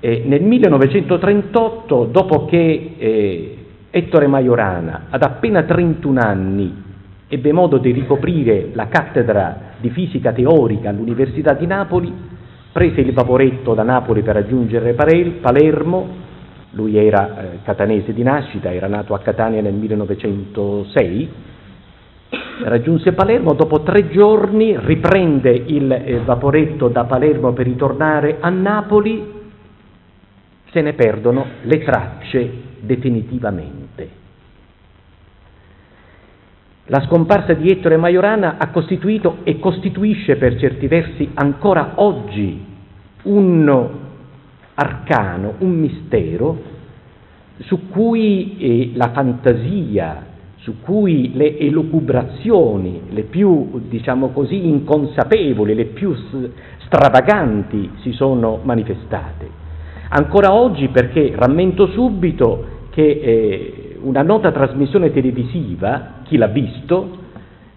E 0.05 0.25
nel 0.27 0.43
1938, 0.43 2.09
dopo 2.11 2.47
che 2.47 2.95
eh, 2.99 3.57
Ettore 3.89 4.27
Majorana, 4.27 5.03
ad 5.11 5.23
appena 5.23 5.63
31 5.63 6.21
anni, 6.21 6.83
ebbe 7.29 7.53
modo 7.53 7.79
di 7.79 7.93
ricoprire 7.93 8.71
la 8.73 8.89
cattedra 8.89 9.75
di 9.79 9.91
fisica 9.91 10.33
teorica 10.33 10.89
all'Università 10.89 11.53
di 11.53 11.67
Napoli, 11.69 12.13
prese 12.73 13.01
il 13.01 13.13
vaporetto 13.13 13.75
da 13.75 13.85
Napoli 13.85 14.23
per 14.23 14.35
raggiungere 14.35 14.95
Palermo, 14.95 16.09
lui 16.71 16.97
era 16.97 17.39
eh, 17.39 17.59
catanese 17.63 18.13
di 18.13 18.25
nascita, 18.25 18.73
era 18.73 18.89
nato 18.89 19.15
a 19.15 19.21
Catania 19.21 19.63
nel 19.63 19.75
1906, 19.75 21.29
raggiunse 22.65 23.13
Palermo, 23.13 23.53
dopo 23.53 23.83
tre 23.83 24.09
giorni 24.09 24.77
riprende 24.81 25.51
il 25.51 25.93
eh, 25.93 26.19
vaporetto 26.25 26.89
da 26.89 27.05
Palermo 27.05 27.53
per 27.53 27.67
ritornare 27.67 28.39
a 28.41 28.49
Napoli 28.49 29.42
se 30.73 30.81
ne 30.81 30.95
perdono 30.95 31.47
le 31.63 31.79
tracce 31.79 32.51
definitivamente. 32.81 34.21
La 36.87 37.01
scomparsa 37.03 37.53
di 37.53 37.71
Ettore 37.71 37.97
Majorana 37.97 38.57
ha 38.59 38.71
costituito 38.71 39.39
e 39.45 39.59
costituisce 39.59 40.37
per 40.37 40.59
certi 40.59 40.89
versi 40.89 41.31
ancora 41.35 41.93
oggi 41.97 42.65
un 43.23 43.89
arcano, 44.75 45.55
un 45.59 45.71
mistero 45.71 46.71
su 47.59 47.89
cui 47.89 48.57
eh, 48.59 48.91
la 48.95 49.11
fantasia, 49.13 50.27
su 50.57 50.81
cui 50.81 51.33
le 51.35 51.59
elucubrazioni, 51.59 53.03
le 53.11 53.23
più, 53.23 53.83
diciamo 53.89 54.29
così, 54.31 54.67
inconsapevoli, 54.67 55.75
le 55.75 55.85
più 55.85 56.15
stravaganti 56.79 57.91
si 58.01 58.13
sono 58.13 58.61
manifestate. 58.63 59.62
Ancora 60.15 60.53
oggi 60.53 60.89
perché 60.89 61.33
rammento 61.35 61.87
subito 61.87 62.65
che 62.91 63.03
eh, 63.03 63.97
una 64.03 64.21
nota 64.21 64.53
trasmissione 64.53 65.11
televisiva, 65.11 66.17
chi 66.25 66.37
l'ha 66.37 66.49
visto, 66.49 67.17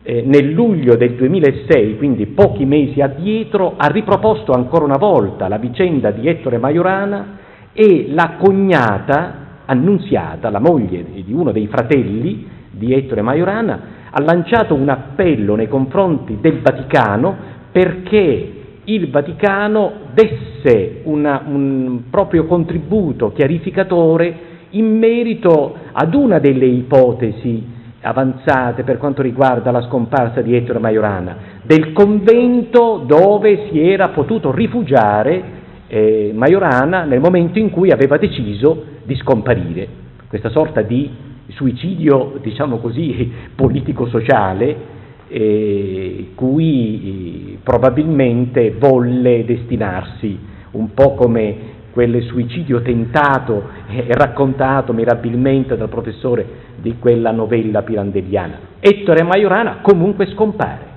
eh, 0.04 0.21
nel 0.26 0.52
luglio 0.52 0.98
del 0.98 1.13
2006, 1.13 1.95
quindi 1.95 2.26
pochi 2.26 2.65
mesi 2.65 3.00
addietro, 3.00 3.76
ha 3.78 3.88
riproposto 3.88 4.52
ancora 4.52 4.84
una 4.84 4.98
volta 4.98 5.48
la 5.48 5.58
vicenda 5.58 6.12
di 6.12 6.28
Ettore 6.28 6.58
Majorana 6.58 7.38
e 7.71 8.08
la 8.10 8.34
cognata 8.38 9.43
Annunziata, 9.63 10.50
la 10.50 10.60
moglie 10.60 11.06
di 11.13 11.32
uno 11.32 11.54
dei 11.54 11.67
fratelli 11.67 12.45
di 12.69 12.93
Ettore 12.93 13.21
Majorana, 13.21 13.80
ha 14.10 14.21
lanciato 14.21 14.74
un 14.76 14.89
appello 14.89 15.56
nei 15.56 15.69
confronti 15.69 16.39
del 16.41 16.60
Vaticano 16.60 17.34
perché 17.71 18.54
il 18.86 19.10
Vaticano 19.10 19.91
desse 20.13 21.02
una, 21.04 21.43
un 21.45 22.04
proprio 22.10 22.45
contributo 22.45 23.32
chiarificatore 23.32 24.54
in 24.71 24.98
merito 24.98 25.76
ad 25.91 26.13
una 26.13 26.39
delle 26.39 26.65
ipotesi 26.65 27.74
avanzate 28.02 28.84
per 28.84 28.98
quanto 28.98 29.21
riguarda 29.24 29.71
la 29.71 29.82
scomparsa 29.82 30.41
di 30.41 30.56
Ettore 30.56 30.78
Majorana, 30.78 31.38
del 31.63 31.91
convento 31.91 33.04
dove 33.06 33.67
si 33.69 33.82
era 33.82 34.10
potuto 34.10 34.52
rifugiare 34.52 35.43
eh, 35.88 36.32
Majorana 36.34 37.04
nel 37.04 37.19
momento 37.19 37.58
in 37.58 37.71
cui 37.71 37.89
aveva 37.89 38.17
deciso 38.17 38.84
di 39.04 39.15
scomparire. 39.15 39.88
Questa 40.28 40.50
sorta 40.50 40.82
di 40.82 41.10
suicidio, 41.48 42.38
diciamo 42.41 42.78
così, 42.78 43.32
politico-sociale 43.56 44.93
eh, 45.27 46.31
cui 46.35 47.57
probabilmente 47.63 48.75
volle 48.77 49.43
destinarsi, 49.45 50.38
un 50.71 50.93
po' 50.93 51.13
come 51.15 51.73
quel 51.91 52.21
suicidio 52.23 52.81
tentato 52.81 53.69
e 53.88 54.07
raccontato 54.09 54.91
mirabilmente 54.91 55.77
dal 55.77 55.88
professore 55.88 56.45
di 56.81 56.97
quella 56.99 57.31
novella 57.31 57.83
pirandelliana. 57.83 58.59
Ettore 58.79 59.23
Majorana 59.23 59.77
comunque 59.81 60.27
scompare. 60.27 60.93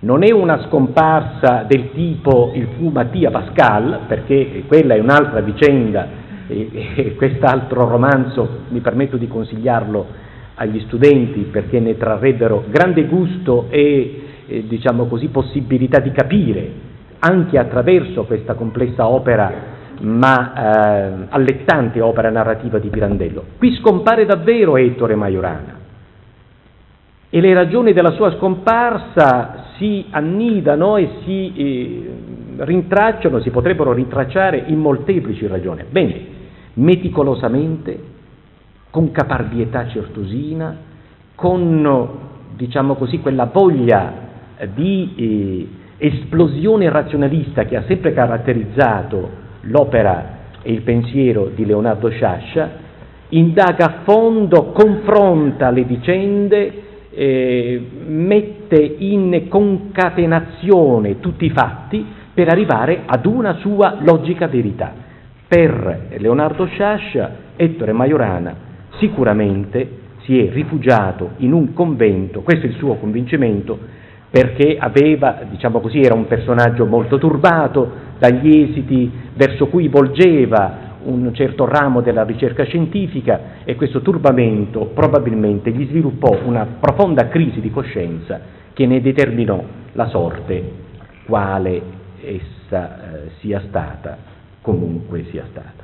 Non 0.00 0.22
è 0.22 0.32
una 0.32 0.64
scomparsa 0.66 1.64
del 1.68 1.90
tipo 1.92 2.52
il 2.54 2.68
fu 2.76 2.88
Mattia 2.88 3.30
Pascal, 3.30 4.00
perché 4.06 4.62
quella 4.66 4.94
è 4.94 4.98
un'altra 5.00 5.40
vicenda 5.40 6.08
e, 6.46 6.94
e 6.94 7.14
quest'altro 7.16 7.86
romanzo 7.86 8.60
mi 8.68 8.80
permetto 8.80 9.16
di 9.16 9.28
consigliarlo 9.28 10.06
agli 10.58 10.80
studenti 10.80 11.48
perché 11.50 11.80
ne 11.80 11.96
trarrebbero 11.96 12.64
grande 12.68 13.06
gusto 13.06 13.66
e, 13.70 14.22
e 14.46 14.66
diciamo 14.66 15.06
così, 15.06 15.28
possibilità 15.28 16.00
di 16.00 16.10
capire 16.10 16.70
anche 17.20 17.58
attraverso 17.58 18.24
questa 18.24 18.54
complessa 18.54 19.08
opera 19.08 19.76
ma 20.00 20.52
eh, 20.52 21.26
allettante 21.30 22.00
opera 22.00 22.30
narrativa 22.30 22.78
di 22.78 22.88
Pirandello. 22.88 23.44
Qui 23.56 23.74
scompare 23.76 24.26
davvero 24.26 24.76
Ettore 24.76 25.14
Majorana 25.14 25.78
e 27.30 27.40
le 27.40 27.52
ragioni 27.52 27.92
della 27.92 28.12
sua 28.12 28.34
scomparsa 28.36 29.66
si 29.76 30.06
annidano 30.10 30.96
e 30.96 31.10
si 31.24 31.52
eh, 31.54 32.10
rintracciano, 32.64 33.40
si 33.40 33.50
potrebbero 33.50 33.92
rintracciare 33.92 34.64
in 34.66 34.78
molteplici 34.78 35.46
ragioni. 35.46 35.84
Bene, 35.88 36.20
meticolosamente, 36.74 38.16
con 38.90 39.10
caparbietà 39.10 39.86
certosina, 39.88 40.76
con, 41.34 42.08
diciamo 42.56 42.94
così, 42.94 43.20
quella 43.20 43.44
voglia 43.52 44.26
di 44.74 45.14
eh, 45.16 45.68
esplosione 45.98 46.88
razionalista 46.90 47.64
che 47.64 47.76
ha 47.76 47.84
sempre 47.86 48.12
caratterizzato 48.12 49.46
l'opera 49.62 50.36
e 50.62 50.72
il 50.72 50.82
pensiero 50.82 51.50
di 51.54 51.64
Leonardo 51.64 52.08
Sciascia, 52.08 52.86
indaga 53.30 53.84
a 53.84 53.94
fondo, 54.04 54.72
confronta 54.72 55.70
le 55.70 55.84
vicende, 55.84 56.82
eh, 57.10 57.82
mette 58.06 58.80
in 58.80 59.46
concatenazione 59.48 61.20
tutti 61.20 61.44
i 61.44 61.50
fatti 61.50 62.04
per 62.32 62.48
arrivare 62.48 63.02
ad 63.06 63.26
una 63.26 63.54
sua 63.54 63.98
logica 64.00 64.46
verità. 64.46 64.92
Per 65.46 66.08
Leonardo 66.18 66.66
Sciascia, 66.66 67.46
Ettore 67.56 67.92
Majorana 67.92 68.66
sicuramente 68.98 70.06
si 70.24 70.38
è 70.38 70.50
rifugiato 70.52 71.30
in 71.38 71.52
un 71.52 71.72
convento, 71.72 72.42
questo 72.42 72.66
è 72.66 72.68
il 72.68 72.76
suo 72.76 72.96
convincimento, 72.96 73.78
perché 74.30 74.76
aveva, 74.78 75.40
diciamo 75.48 75.80
così, 75.80 76.00
era 76.00 76.14
un 76.14 76.26
personaggio 76.26 76.84
molto 76.84 77.18
turbato 77.18 78.06
dagli 78.18 78.60
esiti 78.60 79.10
verso 79.34 79.68
cui 79.68 79.88
volgeva 79.88 80.86
un 81.04 81.32
certo 81.32 81.64
ramo 81.64 82.02
della 82.02 82.24
ricerca 82.24 82.64
scientifica 82.64 83.64
e 83.64 83.76
questo 83.76 84.02
turbamento 84.02 84.90
probabilmente 84.92 85.70
gli 85.70 85.86
sviluppò 85.86 86.40
una 86.44 86.66
profonda 86.78 87.28
crisi 87.28 87.60
di 87.60 87.70
coscienza 87.70 88.40
che 88.74 88.86
ne 88.86 89.00
determinò 89.00 89.62
la 89.92 90.08
sorte, 90.08 90.72
quale 91.24 91.80
essa 92.20 93.24
eh, 93.24 93.30
sia 93.40 93.62
stata, 93.66 94.18
comunque 94.60 95.24
sia 95.30 95.44
stata. 95.50 95.77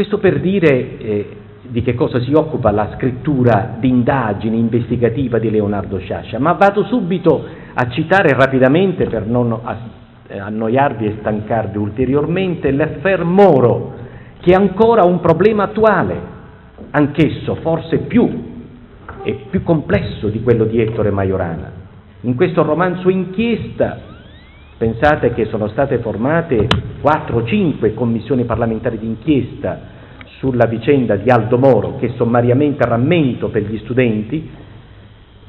Questo 0.00 0.16
per 0.16 0.40
dire 0.40 0.96
eh, 0.96 1.36
di 1.60 1.82
che 1.82 1.92
cosa 1.92 2.20
si 2.20 2.32
occupa 2.32 2.70
la 2.70 2.94
scrittura 2.94 3.76
d'indagine 3.78 4.56
investigativa 4.56 5.38
di 5.38 5.50
Leonardo 5.50 5.98
Sciascia, 5.98 6.38
ma 6.38 6.52
vado 6.52 6.84
subito 6.84 7.44
a 7.74 7.86
citare 7.90 8.32
rapidamente 8.32 9.04
per 9.08 9.26
non 9.26 9.60
eh, 10.26 10.38
annoiarvi 10.38 11.04
e 11.04 11.16
stancarvi 11.20 11.76
ulteriormente 11.76 12.70
l'affair 12.70 13.24
Moro, 13.24 13.92
che 14.40 14.52
è 14.52 14.54
ancora 14.54 15.04
un 15.04 15.20
problema 15.20 15.64
attuale, 15.64 16.18
anch'esso 16.92 17.56
forse 17.56 17.98
più 17.98 18.26
e 19.22 19.48
più 19.50 19.62
complesso 19.62 20.28
di 20.28 20.42
quello 20.42 20.64
di 20.64 20.80
Ettore 20.80 21.10
Majorana. 21.10 21.70
In 22.22 22.36
questo 22.36 22.62
romanzo 22.62 23.10
inchiesta, 23.10 23.98
pensate 24.80 25.34
che 25.34 25.44
sono 25.44 25.68
state 25.68 25.98
formate 25.98 26.66
4 27.02 27.36
o 27.36 27.44
5 27.44 27.92
commissioni 27.92 28.44
parlamentari 28.44 28.96
d'inchiesta 28.96 29.78
sulla 30.38 30.64
vicenda 30.64 31.16
di 31.16 31.28
Aldo 31.28 31.58
Moro, 31.58 31.98
che 31.98 32.14
sommariamente 32.16 32.86
rammento 32.86 33.50
per 33.50 33.64
gli 33.64 33.76
studenti, 33.80 34.48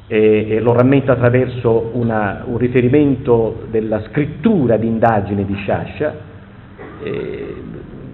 e, 0.07 0.47
e 0.49 0.59
lo 0.59 0.73
rammento 0.73 1.13
attraverso 1.13 1.91
una, 1.93 2.43
un 2.45 2.57
riferimento 2.57 3.67
della 3.71 4.01
scrittura 4.09 4.75
di 4.75 4.87
indagine 4.87 5.45
di 5.45 5.55
Sciascia, 5.55 6.13
e 7.01 7.55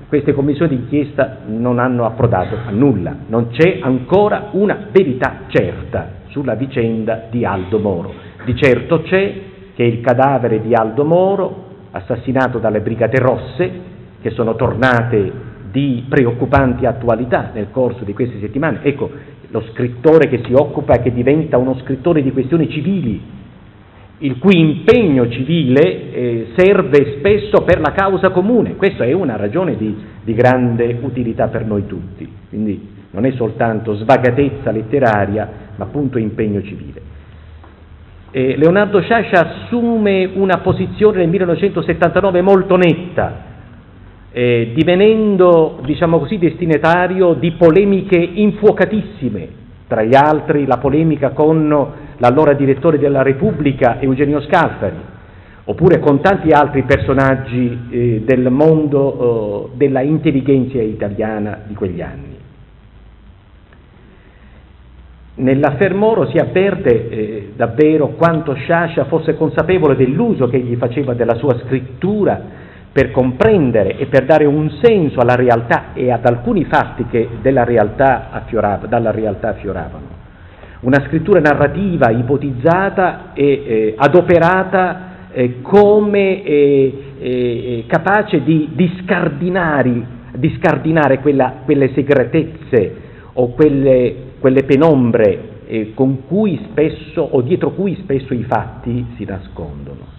queste 0.08 0.34
commissioni 0.34 0.77
d'inchiesta 0.77 1.38
non 1.47 1.80
hanno 1.80 2.06
approdato 2.06 2.58
a 2.63 2.69
nulla, 2.69 3.15
non 3.25 3.47
c'è 3.49 3.80
ancora 3.82 4.49
una 4.51 4.86
verità 4.91 5.45
certa 5.47 6.12
sulla 6.27 6.53
vicenda 6.53 7.23
di 7.32 7.43
Aldo 7.43 7.80
Moro. 7.80 8.13
Di 8.45 8.56
certo 8.56 9.01
c'è 9.01 9.46
che 9.77 9.83
il 9.83 10.01
cadavere 10.01 10.59
di 10.59 10.73
Aldo 10.73 11.05
Moro, 11.05 11.65
assassinato 11.91 12.57
dalle 12.57 12.79
Brigate 12.79 13.19
Rosse, 13.19 13.71
che 14.19 14.31
sono 14.31 14.55
tornate 14.55 15.31
di 15.69 16.03
preoccupanti 16.09 16.87
attualità 16.87 17.51
nel 17.53 17.67
corso 17.69 18.03
di 18.03 18.11
queste 18.11 18.39
settimane. 18.39 18.79
Ecco, 18.81 19.07
lo 19.49 19.61
scrittore 19.71 20.29
che 20.29 20.41
si 20.43 20.53
occupa 20.53 20.95
e 20.95 21.03
che 21.03 21.13
diventa 21.13 21.59
uno 21.59 21.77
scrittore 21.83 22.23
di 22.23 22.31
questioni 22.31 22.71
civili, 22.71 23.21
il 24.17 24.39
cui 24.39 24.59
impegno 24.59 25.29
civile 25.29 26.11
eh, 26.11 26.47
serve 26.55 27.17
spesso 27.19 27.61
per 27.61 27.79
la 27.79 27.91
causa 27.91 28.31
comune. 28.31 28.77
Questa 28.77 29.03
è 29.03 29.13
una 29.13 29.35
ragione 29.35 29.77
di, 29.77 29.95
di 30.23 30.33
grande 30.33 30.97
utilità 31.03 31.49
per 31.49 31.67
noi 31.67 31.85
tutti. 31.85 32.27
Quindi 32.49 32.95
non 33.11 33.25
è 33.25 33.31
soltanto 33.33 33.93
svagatezza 33.93 34.71
letteraria, 34.71 35.47
ma 35.75 35.85
appunto 35.85 36.17
impegno 36.17 36.63
civile. 36.63 37.06
Eh, 38.31 38.57
Leonardo 38.57 39.01
Sciascia 39.01 39.63
assume 39.63 40.29
una 40.33 40.57
posizione 40.57 41.19
nel 41.19 41.29
1979 41.29 42.41
molto 42.41 42.75
netta 42.75 43.55
eh, 44.37 44.71
divenendo, 44.75 45.79
diciamo 45.83 46.19
così, 46.19 46.37
destinatario 46.37 47.33
di 47.33 47.53
polemiche 47.53 48.17
infuocatissime, 48.17 49.47
tra 49.87 50.03
gli 50.03 50.13
altri 50.13 50.67
la 50.67 50.77
polemica 50.77 51.29
con 51.29 51.67
l'allora 52.17 52.53
direttore 52.53 52.99
della 52.99 53.23
Repubblica 53.23 53.99
Eugenio 53.99 54.41
Scalfari, 54.41 54.97
oppure 55.63 55.99
con 55.99 56.21
tanti 56.21 56.51
altri 56.51 56.83
personaggi 56.83 57.79
eh, 57.89 58.21
del 58.25 58.51
mondo 58.51 59.71
eh, 59.73 59.77
della 59.77 60.01
intelligenza 60.01 60.81
italiana 60.81 61.61
di 61.65 61.73
quegli 61.73 62.01
anni. 62.01 62.37
Nell'affer 65.39 65.93
Moro 65.93 66.28
si 66.30 66.38
avverte 66.38 67.10
eh, 67.10 67.52
davvero 67.56 68.10
quanto 68.10 68.56
Sciascia 68.56 69.06
fosse 69.06 69.36
consapevole 69.36 69.95
dell'uso 69.95 70.47
che 70.47 70.58
egli 70.58 70.76
faceva 70.78 71.13
della 71.13 71.36
sua 71.36 71.60
scrittura 71.60 72.41
per 72.91 73.12
comprendere 73.12 73.97
e 73.97 74.08
per 74.08 74.26
dare 74.26 74.45
un 74.45 74.71
senso 74.82 75.19
alla 75.19 75.36
realtà 75.36 75.93
e 75.93 76.12
ad 76.12 76.26
alcuni 76.26 76.65
fatti 76.65 77.06
che 77.12 77.30
realtà 77.63 78.32
dalla 78.88 79.12
realtà 79.12 79.50
affioravano. 79.50 80.06
Una 80.80 81.04
scrittura 81.06 81.39
narrativa 81.39 82.10
ipotizzata 82.10 83.34
e 83.34 83.45
eh, 83.45 83.93
adoperata 83.95 85.02
eh, 85.32 85.62
come 85.62 86.43
eh, 86.43 87.04
eh 87.19 87.84
capace 87.86 88.41
di, 88.43 88.69
di, 88.73 88.91
di 90.34 90.58
scardinare 90.58 91.19
quella, 91.19 91.62
quelle 91.63 91.91
segretezze 91.93 93.06
o 93.34 93.50
quelle, 93.50 94.15
quelle 94.39 94.63
penombre 94.63 95.63
eh, 95.67 95.93
cui 96.28 96.60
spesso 96.69 97.21
o 97.21 97.41
dietro 97.41 97.71
cui 97.71 97.95
spesso 98.02 98.34
i 98.34 98.43
fatti 98.43 99.06
si 99.15 99.26
nascondono. 99.26 100.15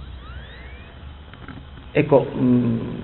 Ecco, 1.90 2.26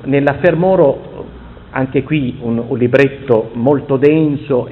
nell'affer 0.04 0.56
Moro 0.56 1.42
anche 1.70 2.04
qui 2.04 2.36
un, 2.40 2.62
un, 2.68 2.78
libretto 2.78 3.50
molto 3.54 3.96
denso 3.96 4.68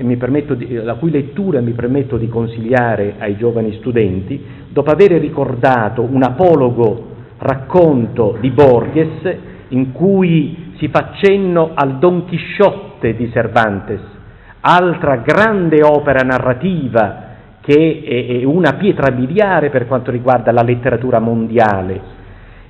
di, 0.54 0.74
la 0.74 0.94
cui 0.94 1.10
lettura 1.10 1.60
mi 1.60 1.72
permetto 1.72 2.16
di 2.16 2.28
consigliare 2.28 3.14
ai 3.18 3.36
giovani 3.36 3.72
studenti, 3.78 4.40
dopo 4.68 4.90
aver 4.90 5.12
ricordato 5.12 6.02
un 6.02 6.22
apologo 6.22 7.10
racconto 7.38 8.36
di 8.40 8.50
Borges 8.50 9.36
in 9.68 9.90
cui 9.90 10.74
si 10.76 10.88
fa 10.88 11.12
cenno 11.20 11.72
al 11.74 11.98
Don 11.98 12.24
Chisciotte 12.26 13.16
di 13.16 13.30
Cervantes, 13.32 14.00
altra 14.62 15.16
grande 15.16 15.82
opera 15.82 16.20
narrativa 16.20 17.30
che 17.60 18.02
è, 18.40 18.44
una 18.44 18.74
pietra 18.74 19.12
miliare 19.12 19.70
per 19.70 19.86
quanto 19.86 20.10
riguarda 20.10 20.50
la 20.50 20.62
letteratura 20.62 21.20
mondiale, 21.20 22.00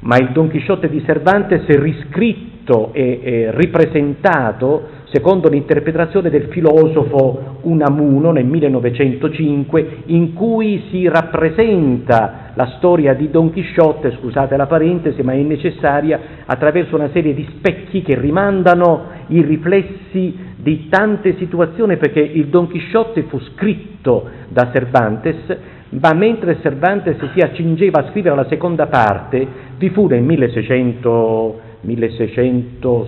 ma 0.00 0.16
il 0.16 0.30
Don 0.32 0.48
Chisciotte 0.48 0.88
di 0.88 1.02
Cervantes 1.04 1.64
è 1.66 1.78
riscritto 1.78 2.92
e, 2.92 3.20
e 3.22 3.50
ripresentato 3.54 5.00
secondo 5.12 5.48
l'interpretazione 5.48 6.30
del 6.30 6.48
filosofo 6.48 7.58
Unamuno 7.62 8.32
nel 8.32 8.46
1905, 8.46 10.02
in 10.06 10.32
cui 10.32 10.84
si 10.90 11.06
rappresenta 11.06 12.50
la 12.54 12.74
storia 12.76 13.14
di 13.14 13.30
Don 13.30 13.52
Chisciotte, 13.52 14.16
scusate 14.18 14.56
la 14.56 14.66
parentesi, 14.66 15.22
ma 15.22 15.32
è 15.32 15.42
necessaria, 15.42 16.20
attraverso 16.46 16.96
una 16.96 17.10
serie 17.12 17.34
di 17.34 17.46
specchi 17.56 18.02
che 18.02 18.18
rimandano 18.18 19.04
i 19.28 19.42
riflessi 19.42 20.51
di 20.62 20.88
tante 20.88 21.36
situazioni, 21.38 21.96
perché 21.96 22.20
il 22.20 22.46
Don 22.46 22.68
Chisciotte 22.68 23.24
fu 23.24 23.38
scritto 23.40 24.28
da 24.48 24.70
Cervantes 24.72 25.58
ma 25.92 26.14
mentre 26.14 26.58
Cervantes 26.62 27.16
si 27.34 27.40
accingeva 27.40 28.00
a 28.00 28.10
scrivere 28.10 28.34
la 28.34 28.46
seconda 28.48 28.86
parte, 28.86 29.46
vi 29.76 29.90
fu 29.90 30.06
nel 30.06 30.22
1600, 30.22 31.60
1600, 31.82 33.06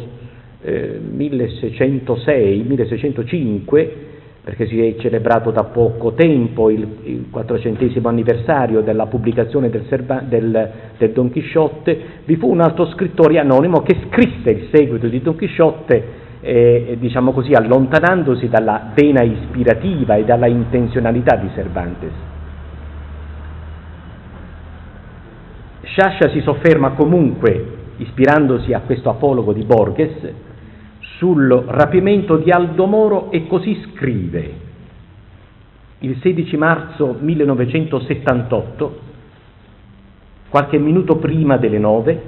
eh, 0.61 1.01
1606, 1.03 2.63
1605, 2.63 3.97
perché 4.45 4.67
si 4.67 4.85
è 4.85 4.97
celebrato 4.97 5.51
da 5.51 5.65
poco 5.65 6.13
tempo 6.13 6.69
il, 6.69 6.87
il 7.05 7.27
400 7.31 8.07
anniversario 8.07 8.83
della 8.83 9.07
pubblicazione 9.07 9.71
del, 9.71 9.87
Serva, 9.89 10.21
del, 10.21 10.71
del, 10.99 11.11
Don 11.13 11.31
Chisciotte, 11.31 11.99
vi 12.27 12.37
fu 12.37 12.51
un 12.51 12.61
altro 12.61 12.87
scrittore 12.89 13.39
anonimo 13.39 13.81
che 13.81 13.97
scrisse 14.09 14.51
il 14.51 14.69
seguito 14.71 15.07
di 15.09 15.23
Don 15.23 15.37
Chisciotte, 15.37 16.23
eh, 16.47 16.97
diciamo 17.01 17.33
così, 17.33 17.55
allontanandosi 17.55 18.49
dalla 18.49 18.91
vena 18.95 19.23
ispirativa 19.23 20.17
e 20.17 20.25
dalla 20.25 20.47
intenzionalità 20.47 21.37
di 21.37 21.49
Cervantes. 21.55 22.13
Sciascia 25.81 26.29
si 26.29 26.41
sofferma 26.43 26.91
comunque, 26.91 27.77
ispirandosi 27.97 28.75
a 28.75 28.81
questo 28.81 29.09
apologo 29.09 29.55
di 29.55 29.63
Borges, 29.63 30.33
sul 31.17 31.49
rapimento 31.67 32.37
di 32.37 32.51
Aldo 32.51 32.87
Moro 32.87 33.31
e 33.31 33.47
così 33.47 33.83
scrive 33.93 34.73
il 36.01 36.19
16 36.21 36.57
marzo 36.59 37.17
1978, 37.19 39.01
qualche 40.51 40.79
minuto 40.79 41.17
prima 41.17 41.57
delle 41.57 41.79
nove, 41.79 42.23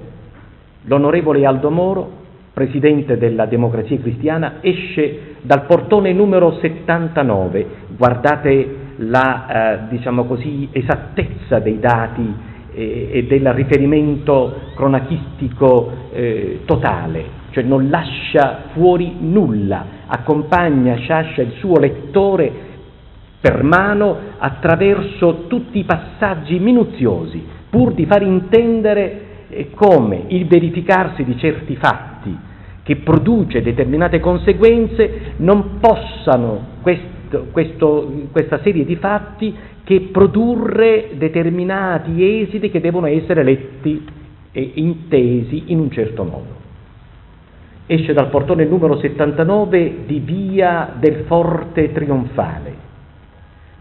l'onorevole 0.84 1.44
Aldo 1.44 1.70
Moro, 1.70 2.24
presidente 2.57 3.18
della 3.18 3.44
Democrazia 3.44 3.98
Cristiana, 3.98 4.62
esce 4.62 5.34
dal 5.42 5.66
portone 5.66 6.14
numero 6.14 6.59
79. 6.59 7.66
Guardate 7.94 8.76
la 8.96 9.74
eh, 9.74 9.78
diciamo 9.90 10.24
così, 10.24 10.66
esattezza 10.72 11.59
dei 11.59 11.78
dati 11.78 12.34
eh, 12.72 13.11
e 13.12 13.24
del 13.24 13.52
riferimento 13.52 14.70
cronachistico 14.74 15.90
eh, 16.14 16.61
totale 16.64 17.44
cioè 17.50 17.64
non 17.64 17.88
lascia 17.88 18.64
fuori 18.74 19.16
nulla, 19.18 19.86
accompagna 20.07 20.96
Sciascia 20.96 21.40
il 21.40 21.52
suo 21.59 21.78
lettore 21.78 22.52
per 23.40 23.62
mano 23.62 24.16
attraverso 24.36 25.44
tutti 25.46 25.78
i 25.78 25.84
passaggi 25.84 26.59
minuziosi, 26.59 27.46
pur 27.70 27.94
di 27.94 28.04
far 28.04 28.20
intendere 28.20 29.26
come 29.74 30.24
il 30.28 30.47
verificarsi 30.47 31.24
di 31.24 31.36
certi 31.38 31.76
fatti 31.76 32.36
che 32.82 32.97
produce 32.97 33.62
determinate 33.62 34.20
conseguenze 34.20 35.34
non 35.38 35.78
possano 35.80 36.74
questo, 36.82 37.47
questo, 37.51 38.12
questa 38.30 38.61
serie 38.62 38.84
di 38.84 38.97
fatti 38.97 39.55
che 39.84 40.09
produrre 40.12 41.11
determinati 41.14 42.42
esiti 42.42 42.70
che 42.70 42.80
devono 42.80 43.07
essere 43.07 43.42
letti 43.42 44.05
e 44.53 44.70
intesi 44.74 45.64
in 45.66 45.80
un 45.80 45.90
certo 45.90 46.24
modo 46.24 46.64
esce 47.86 48.12
dal 48.12 48.28
portone 48.28 48.64
numero 48.64 48.99
79 48.99 49.99
di 50.07 50.18
via 50.18 50.92
del 50.99 51.24
Forte 51.26 51.92
Trionfale. 51.92 52.84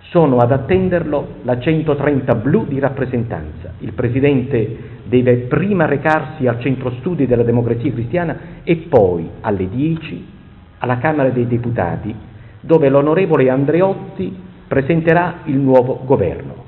Sono 0.09 0.37
ad 0.37 0.51
attenderlo 0.51 1.27
la 1.41 1.59
130 1.59 2.35
blu 2.35 2.65
di 2.67 2.79
rappresentanza. 2.79 3.73
Il 3.79 3.93
presidente 3.93 4.94
deve 5.07 5.35
prima 5.47 5.85
recarsi 5.85 6.47
al 6.47 6.59
centro 6.59 6.91
studi 6.99 7.25
della 7.25 7.43
democrazia 7.43 7.91
cristiana 7.91 8.37
e 8.63 8.75
poi 8.89 9.29
alle 9.41 9.69
10 9.69 10.33
alla 10.79 10.97
Camera 10.97 11.29
dei 11.29 11.47
Deputati, 11.47 12.13
dove 12.59 12.89
l'onorevole 12.89 13.49
Andreotti 13.49 14.35
presenterà 14.67 15.39
il 15.45 15.57
nuovo 15.57 16.01
governo. 16.03 16.63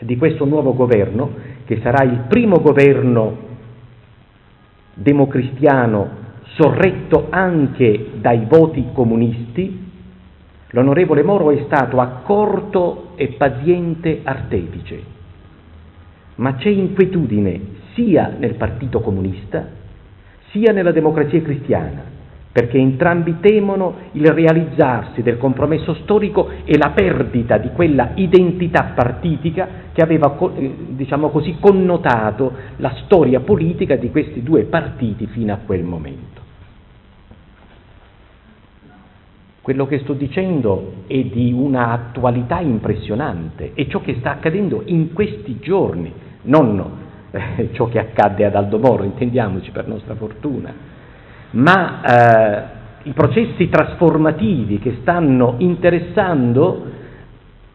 Di 0.00 0.16
questo 0.16 0.44
nuovo 0.44 0.74
governo, 0.74 1.30
che 1.64 1.80
sarà 1.82 2.04
il 2.04 2.24
primo 2.28 2.60
governo 2.60 3.52
democristiano 4.94 6.22
sorretto 6.54 7.26
anche 7.30 8.10
dai 8.20 8.44
voti 8.48 8.86
comunisti, 8.92 9.90
l'onorevole 10.70 11.22
Moro 11.22 11.50
è 11.50 11.62
stato 11.66 12.00
accorto 12.00 13.12
e 13.16 13.28
paziente 13.28 14.20
artefice, 14.22 15.02
ma 16.36 16.54
c'è 16.54 16.68
inquietudine 16.68 17.60
sia 17.94 18.34
nel 18.38 18.54
Partito 18.54 19.00
Comunista 19.00 19.82
sia 20.50 20.72
nella 20.72 20.92
democrazia 20.92 21.42
cristiana 21.42 22.12
perché 22.54 22.78
entrambi 22.78 23.38
temono 23.40 23.96
il 24.12 24.28
realizzarsi 24.28 25.22
del 25.22 25.38
compromesso 25.38 25.92
storico 26.02 26.48
e 26.64 26.78
la 26.78 26.90
perdita 26.90 27.58
di 27.58 27.70
quella 27.74 28.12
identità 28.14 28.92
partitica 28.94 29.66
che 29.92 30.00
aveva, 30.00 30.38
eh, 30.56 30.74
diciamo 30.90 31.30
così, 31.30 31.56
connotato 31.58 32.52
la 32.76 32.94
storia 33.06 33.40
politica 33.40 33.96
di 33.96 34.08
questi 34.12 34.44
due 34.44 34.62
partiti 34.66 35.26
fino 35.26 35.52
a 35.52 35.58
quel 35.66 35.82
momento. 35.82 36.43
Quello 39.64 39.86
che 39.86 40.00
sto 40.00 40.12
dicendo 40.12 40.92
è 41.06 41.22
di 41.22 41.50
una 41.50 41.92
attualità 41.92 42.60
impressionante, 42.60 43.70
è 43.72 43.86
ciò 43.86 44.02
che 44.02 44.16
sta 44.18 44.32
accadendo 44.32 44.82
in 44.84 45.14
questi 45.14 45.58
giorni, 45.58 46.12
non 46.42 46.84
eh, 47.30 47.70
ciò 47.72 47.88
che 47.88 47.98
accadde 47.98 48.44
ad 48.44 48.56
Aldo 48.56 48.78
Moro, 48.78 49.04
intendiamoci 49.04 49.70
per 49.70 49.88
nostra 49.88 50.16
fortuna, 50.16 50.70
ma 51.52 52.02
eh, 52.02 52.62
i 53.04 53.12
processi 53.12 53.70
trasformativi 53.70 54.80
che 54.80 54.98
stanno 55.00 55.54
interessando 55.56 56.84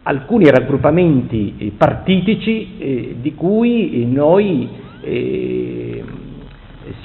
alcuni 0.03 0.47
raggruppamenti 0.47 1.55
eh, 1.57 1.71
partitici 1.75 2.77
eh, 2.77 3.15
di 3.19 3.33
cui 3.33 4.05
noi 4.05 4.69
eh, 5.01 6.03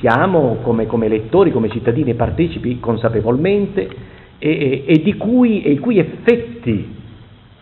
siamo 0.01 0.59
come, 0.61 0.85
come, 0.85 1.07
elettori, 1.07 1.53
come 1.53 1.71
cittadini 1.71 2.13
partecipi 2.13 2.79
consapevolmente 2.81 4.13
e, 4.39 4.85
e, 4.87 5.03
di 5.03 5.17
cui, 5.17 5.63
e 5.63 5.73
i 5.73 5.79
cui 5.79 5.99
effetti 5.99 6.95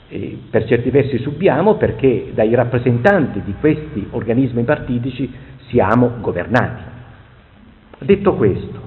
eh, 0.09 0.39
per 0.51 0.67
certi 0.67 0.91
versi 0.91 1.19
subiamo 1.19 1.77
perché 1.77 2.33
dai 2.35 2.55
rappresentanti 2.55 3.41
di 3.45 3.55
questi 3.59 4.07
organismi 4.11 4.63
partitici 4.63 5.31
siamo 5.69 6.13
governati. 6.21 6.83
Detto 7.99 8.35
questo, 8.35 8.81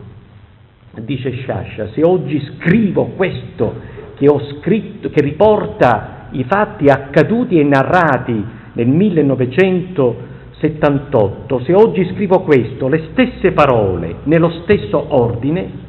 dice 1.01 1.31
Sciascia, 1.31 1.89
se 1.89 2.01
oggi 2.03 2.39
scrivo 2.39 3.07
questo 3.15 3.93
che 4.15 4.27
ho 4.27 4.39
scritto, 4.39 5.09
che 5.09 5.21
riporta 5.21 6.27
i 6.31 6.43
fatti 6.43 6.87
accaduti 6.87 7.59
e 7.59 7.63
narrati 7.63 8.43
nel 8.73 8.87
1978, 8.87 11.59
se 11.61 11.73
oggi 11.73 12.05
scrivo 12.13 12.41
questo, 12.41 12.87
le 12.87 13.09
stesse 13.11 13.51
parole, 13.51 14.15
nello 14.23 14.49
stesso 14.63 15.13
ordine, 15.15 15.83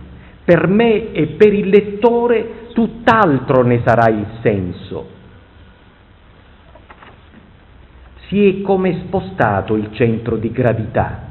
per 0.47 0.67
me 0.67 1.13
e 1.13 1.27
per 1.37 1.53
il 1.53 1.69
lettore 1.69 2.69
tutt'altro 2.73 3.63
ne 3.63 3.83
sarà 3.85 4.09
il 4.09 4.27
senso. 4.41 5.09
Si 8.29 8.49
è 8.49 8.63
come 8.63 9.03
spostato 9.05 9.77
il 9.77 9.91
centro 9.93 10.37
di 10.37 10.51
gravità 10.51 11.27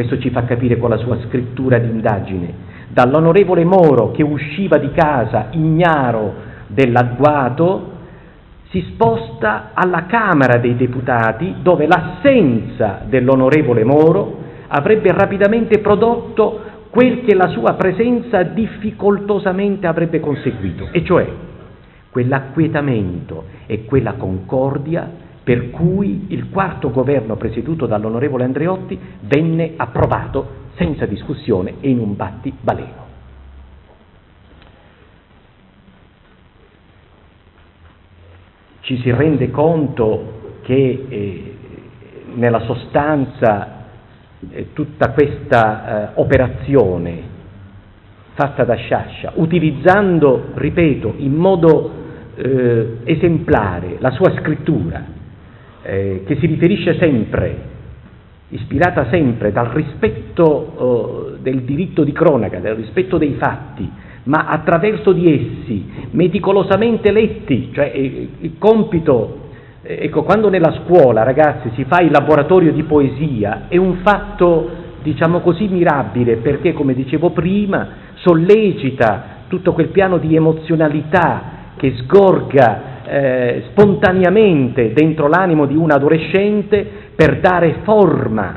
questo 0.00 0.18
ci 0.18 0.30
fa 0.30 0.44
capire 0.44 0.78
con 0.78 0.88
la 0.88 0.96
sua 0.96 1.18
scrittura 1.26 1.78
d'indagine. 1.78 2.68
Dall'onorevole 2.88 3.64
Moro 3.64 4.10
che 4.12 4.22
usciva 4.22 4.78
di 4.78 4.90
casa 4.92 5.48
ignaro 5.50 6.34
dell'agguato, 6.68 7.98
si 8.70 8.80
sposta 8.92 9.70
alla 9.74 10.06
Camera 10.06 10.58
dei 10.58 10.76
Deputati 10.76 11.56
dove 11.60 11.86
l'assenza 11.86 13.02
dell'onorevole 13.04 13.84
Moro 13.84 14.38
avrebbe 14.68 15.12
rapidamente 15.12 15.80
prodotto 15.80 16.60
quel 16.90 17.24
che 17.24 17.34
la 17.34 17.48
sua 17.48 17.74
presenza 17.74 18.42
difficoltosamente 18.42 19.86
avrebbe 19.86 20.20
conseguito, 20.20 20.88
e 20.90 21.04
cioè 21.04 21.28
quell'acquietamento 22.10 23.44
e 23.66 23.84
quella 23.84 24.14
concordia 24.14 25.28
per 25.42 25.70
cui 25.70 26.26
il 26.28 26.50
quarto 26.50 26.90
governo 26.90 27.36
presieduto 27.36 27.86
dall'onorevole 27.86 28.44
Andreotti 28.44 28.98
venne 29.20 29.72
approvato 29.76 30.58
senza 30.74 31.06
discussione 31.06 31.74
e 31.80 31.88
in 31.88 31.98
un 31.98 32.16
batti 32.16 32.52
baleno. 32.60 33.08
Ci 38.80 39.00
si 39.00 39.10
rende 39.12 39.50
conto 39.50 40.58
che 40.62 41.06
eh, 41.08 41.56
nella 42.34 42.60
sostanza 42.60 43.79
eh, 44.50 44.68
tutta 44.72 45.10
questa 45.10 46.12
eh, 46.12 46.12
operazione 46.14 47.38
fatta 48.34 48.64
da 48.64 48.74
Sciascia, 48.74 49.32
utilizzando, 49.34 50.52
ripeto, 50.54 51.14
in 51.18 51.34
modo 51.34 51.90
eh, 52.36 52.96
esemplare 53.04 53.96
la 53.98 54.10
sua 54.12 54.32
scrittura, 54.40 55.04
eh, 55.82 56.22
che 56.26 56.36
si 56.36 56.46
riferisce 56.46 56.96
sempre, 56.98 57.68
ispirata 58.48 59.08
sempre 59.10 59.52
dal 59.52 59.66
rispetto 59.66 61.34
eh, 61.36 61.42
del 61.42 61.62
diritto 61.62 62.02
di 62.02 62.12
cronaca, 62.12 62.58
dal 62.60 62.76
rispetto 62.76 63.18
dei 63.18 63.34
fatti, 63.34 63.88
ma 64.24 64.46
attraverso 64.46 65.12
di 65.12 65.32
essi, 65.32 65.90
meticolosamente 66.12 67.12
letti, 67.12 67.70
cioè 67.72 67.90
eh, 67.94 68.28
il 68.40 68.52
compito, 68.58 69.49
ecco, 69.82 70.22
quando 70.22 70.48
nella 70.48 70.80
scuola, 70.84 71.22
ragazzi, 71.22 71.70
si 71.74 71.84
fa 71.84 72.00
il 72.00 72.10
laboratorio 72.10 72.72
di 72.72 72.82
poesia, 72.82 73.62
è 73.68 73.76
un 73.76 73.98
fatto, 74.02 74.70
diciamo 75.02 75.40
così, 75.40 75.68
mirabile, 75.68 76.36
perché, 76.36 76.72
come 76.72 76.94
dicevo 76.94 77.30
prima, 77.30 77.88
sollecita 78.16 79.38
tutto 79.48 79.72
quel 79.72 79.88
piano 79.88 80.18
di 80.18 80.36
emozionalità 80.36 81.58
che 81.76 81.94
sgorga 81.96 83.02
eh, 83.04 83.64
spontaneamente 83.70 84.92
dentro 84.92 85.26
l'animo 85.26 85.66
di 85.66 85.74
un 85.74 85.90
adolescente 85.90 86.86
per 87.16 87.40
dare 87.40 87.76
forma, 87.82 88.56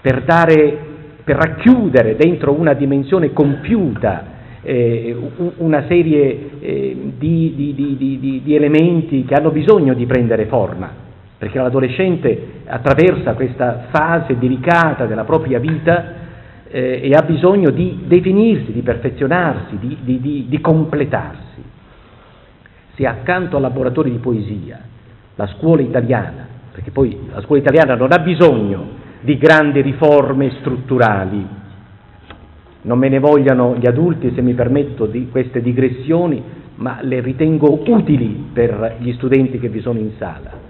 per, 0.00 0.22
dare, 0.22 0.78
per 1.22 1.36
racchiudere 1.36 2.16
dentro 2.16 2.52
una 2.52 2.74
dimensione 2.74 3.32
compiuta 3.32 4.38
eh, 4.62 5.16
una 5.56 5.84
serie 5.86 6.50
eh, 6.60 7.12
di, 7.16 7.54
di, 7.56 7.96
di, 7.96 8.40
di 8.44 8.54
elementi 8.54 9.24
che 9.24 9.34
hanno 9.34 9.50
bisogno 9.50 9.94
di 9.94 10.06
prendere 10.06 10.46
forma, 10.46 10.90
perché 11.38 11.58
l'adolescente 11.58 12.62
attraversa 12.66 13.34
questa 13.34 13.86
fase 13.90 14.38
delicata 14.38 15.06
della 15.06 15.24
propria 15.24 15.58
vita 15.58 16.18
eh, 16.68 17.00
e 17.02 17.10
ha 17.12 17.22
bisogno 17.22 17.70
di 17.70 18.00
definirsi, 18.04 18.72
di 18.72 18.82
perfezionarsi, 18.82 19.76
di, 19.78 20.58
completarsi. 20.60 21.62
Se 22.94 23.06
accanto 23.06 23.56
al 23.56 23.62
laboratorio 23.62 24.12
di 24.12 24.18
poesia 24.18 24.80
la 25.34 25.46
scuola 25.46 25.80
italiana, 25.80 26.46
perché 26.70 26.90
poi 26.90 27.28
la 27.32 27.40
scuola 27.40 27.62
italiana 27.62 27.94
non 27.94 28.12
ha 28.12 28.18
bisogno 28.18 28.98
di 29.20 29.36
grandi 29.38 29.80
riforme 29.80 30.50
strutturali, 30.60 31.46
non 32.82 32.98
me 32.98 33.08
ne 33.08 33.18
vogliano 33.18 33.76
gli 33.76 33.86
adulti 33.86 34.32
se 34.34 34.40
mi 34.40 34.54
permetto 34.54 35.06
di 35.06 35.28
queste 35.30 35.60
digressioni, 35.60 36.42
ma 36.76 36.98
le 37.02 37.20
ritengo 37.20 37.82
utili 37.86 38.46
per 38.52 38.96
gli 39.00 39.12
studenti 39.12 39.58
che 39.58 39.68
vi 39.68 39.80
sono 39.80 39.98
in 39.98 40.12
sala. 40.18 40.68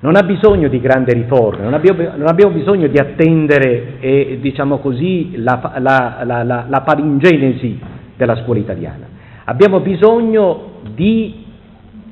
Non 0.00 0.16
ha 0.16 0.22
bisogno 0.22 0.68
di 0.68 0.80
grandi 0.80 1.12
riforme, 1.12 1.64
non 1.64 1.74
abbiamo, 1.74 2.54
bisogno 2.54 2.86
di 2.86 2.98
attendere, 2.98 3.98
eh, 3.98 4.38
diciamo 4.40 4.78
così, 4.78 5.32
la, 5.36 5.72
la, 5.78 6.22
la, 6.24 6.66
la 6.68 6.80
palingenesi 6.82 7.78
della 8.16 8.36
scuola 8.36 8.60
italiana. 8.60 9.06
Abbiamo 9.44 9.80
bisogno 9.80 10.80
di 10.94 11.44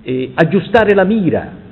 eh, 0.03 0.33
aggiustare 0.35 0.95
la 0.95 1.05
mira, 1.05 1.65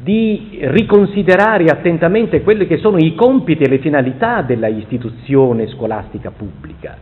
di 0.00 0.58
riconsiderare 0.62 1.64
attentamente 1.64 2.42
quelli 2.42 2.66
che 2.66 2.78
sono 2.78 2.98
i 2.98 3.14
compiti 3.14 3.64
e 3.64 3.68
le 3.68 3.78
finalità 3.78 4.42
della 4.42 4.68
istituzione 4.68 5.68
scolastica 5.68 6.30
pubblica. 6.30 6.96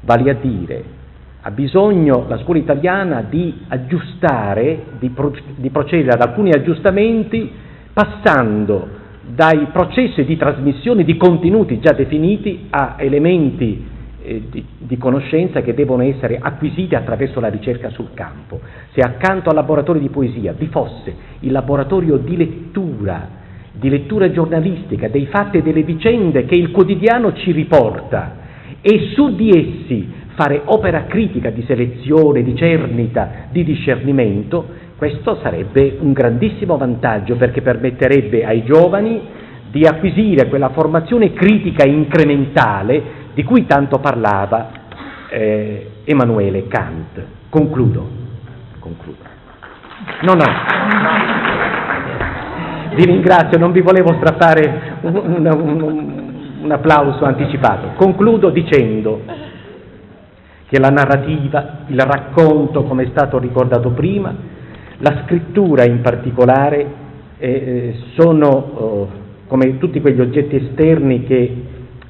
Vale 0.00 0.30
a 0.30 0.34
dire, 0.34 0.84
ha 1.42 1.50
bisogno 1.50 2.24
la 2.28 2.38
scuola 2.38 2.60
italiana 2.60 3.22
di 3.22 3.54
aggiustare, 3.68 4.84
di, 4.98 5.10
pro, 5.10 5.32
di 5.56 5.70
procedere 5.70 6.12
ad 6.12 6.20
alcuni 6.20 6.50
aggiustamenti 6.50 7.50
passando 7.92 8.96
dai 9.34 9.66
processi 9.72 10.24
di 10.24 10.36
trasmissione 10.36 11.04
di 11.04 11.16
contenuti 11.16 11.80
già 11.80 11.92
definiti 11.92 12.66
a 12.70 12.94
elementi 12.96 13.96
eh, 14.22 14.42
di, 14.50 14.64
di, 14.78 14.98
conoscenza 14.98 15.62
che 15.62 15.74
devono 15.74 16.02
essere 16.02 16.38
acquisite 16.40 16.96
attraverso 16.96 17.40
la 17.40 17.48
ricerca 17.48 17.90
sul 17.90 18.08
campo. 18.14 18.60
Se 18.92 19.00
accanto 19.00 19.48
al 19.48 19.54
laboratorio 19.54 20.00
di 20.00 20.08
poesia 20.08 20.52
vi 20.52 20.66
fosse 20.66 21.14
il 21.40 21.52
laboratorio 21.52 22.16
di 22.16 22.36
lettura, 22.36 23.28
di 23.72 23.88
lettura 23.88 24.30
giornalistica 24.30 25.08
dei 25.08 25.26
fatti 25.26 25.58
e 25.58 25.62
delle 25.62 25.82
vicende 25.82 26.44
che 26.46 26.54
il 26.54 26.70
quotidiano 26.70 27.32
ci 27.34 27.52
riporta 27.52 28.46
e 28.80 29.10
su 29.14 29.34
di 29.34 29.48
essi 29.50 30.12
fare 30.34 30.62
opera 30.64 31.04
critica 31.06 31.50
di 31.50 31.64
selezione, 31.66 32.42
di 32.42 32.54
cernita, 32.54 33.48
di 33.50 33.64
discernimento, 33.64 34.66
questo 34.96 35.38
sarebbe 35.42 35.96
un 36.00 36.12
grandissimo 36.12 36.76
vantaggio 36.76 37.36
perché 37.36 37.60
permetterebbe 37.60 38.44
ai 38.44 38.64
giovani 38.64 39.20
di 39.70 39.82
acquisire 39.84 40.48
quella 40.48 40.70
formazione 40.70 41.32
critica 41.32 41.86
incrementale 41.86 43.17
di 43.38 43.44
cui 43.44 43.66
tanto 43.66 44.00
parlava 44.00 44.68
eh, 45.30 45.90
Emanuele 46.02 46.66
Kant. 46.66 47.22
Concludo. 47.48 48.04
Concludo. 48.80 49.18
No, 50.22 50.34
no. 50.34 50.44
Vi 52.96 53.04
ringrazio, 53.04 53.56
non 53.56 53.70
vi 53.70 53.80
volevo 53.80 54.12
strappare 54.14 54.96
un, 55.02 55.14
un, 55.14 55.46
un, 55.46 56.32
un 56.62 56.72
applauso 56.72 57.24
anticipato. 57.26 57.90
Concludo 57.94 58.50
dicendo 58.50 59.22
che 60.68 60.80
la 60.80 60.90
narrativa, 60.90 61.82
il 61.86 62.00
racconto, 62.00 62.82
come 62.82 63.04
è 63.04 63.08
stato 63.10 63.38
ricordato 63.38 63.90
prima, 63.90 64.34
la 64.96 65.22
scrittura 65.24 65.84
in 65.84 66.00
particolare, 66.00 66.86
eh, 67.38 67.48
eh 67.48 67.94
sono 68.16 68.48
oh, 68.48 69.08
come 69.46 69.78
tutti 69.78 70.00
quegli 70.00 70.20
oggetti 70.20 70.56
esterni 70.56 71.22
che 71.22 71.56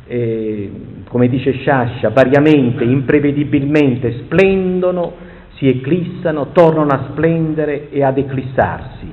eh, 0.06 0.96
come 1.09 1.28
dice 1.28 1.52
Sciascia, 1.52 2.11
variamente, 2.11 2.84
imprevedibilmente 2.84 4.24
splendono, 4.24 5.26
si 5.54 5.68
eclissano, 5.68 6.48
tornano 6.52 6.90
a 6.90 7.06
splendere 7.11 7.90
e 7.90 8.04
ad 8.04 8.18
eclissarsi. 8.18 9.12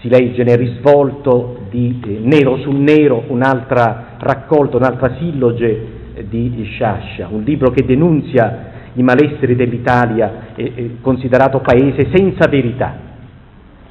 Si 0.00 0.08
legge 0.08 0.44
nel 0.44 0.58
risvolto 0.58 1.66
di 1.70 2.00
eh, 2.04 2.18
Nero 2.22 2.58
su 2.58 2.70
Nero 2.70 3.24
un'altra 3.28 4.16
raccolta, 4.18 4.76
un'altra 4.76 5.16
silloge 5.18 5.86
eh, 6.14 6.26
di 6.28 6.62
Sciascia, 6.64 7.28
un 7.30 7.42
libro 7.42 7.70
che 7.70 7.86
denunzia 7.86 8.72
i 8.92 9.02
malesseri 9.02 9.56
dell'Italia 9.56 10.52
eh, 10.54 10.96
considerato 11.00 11.60
paese 11.60 12.08
senza 12.14 12.48
verità. 12.48 13.12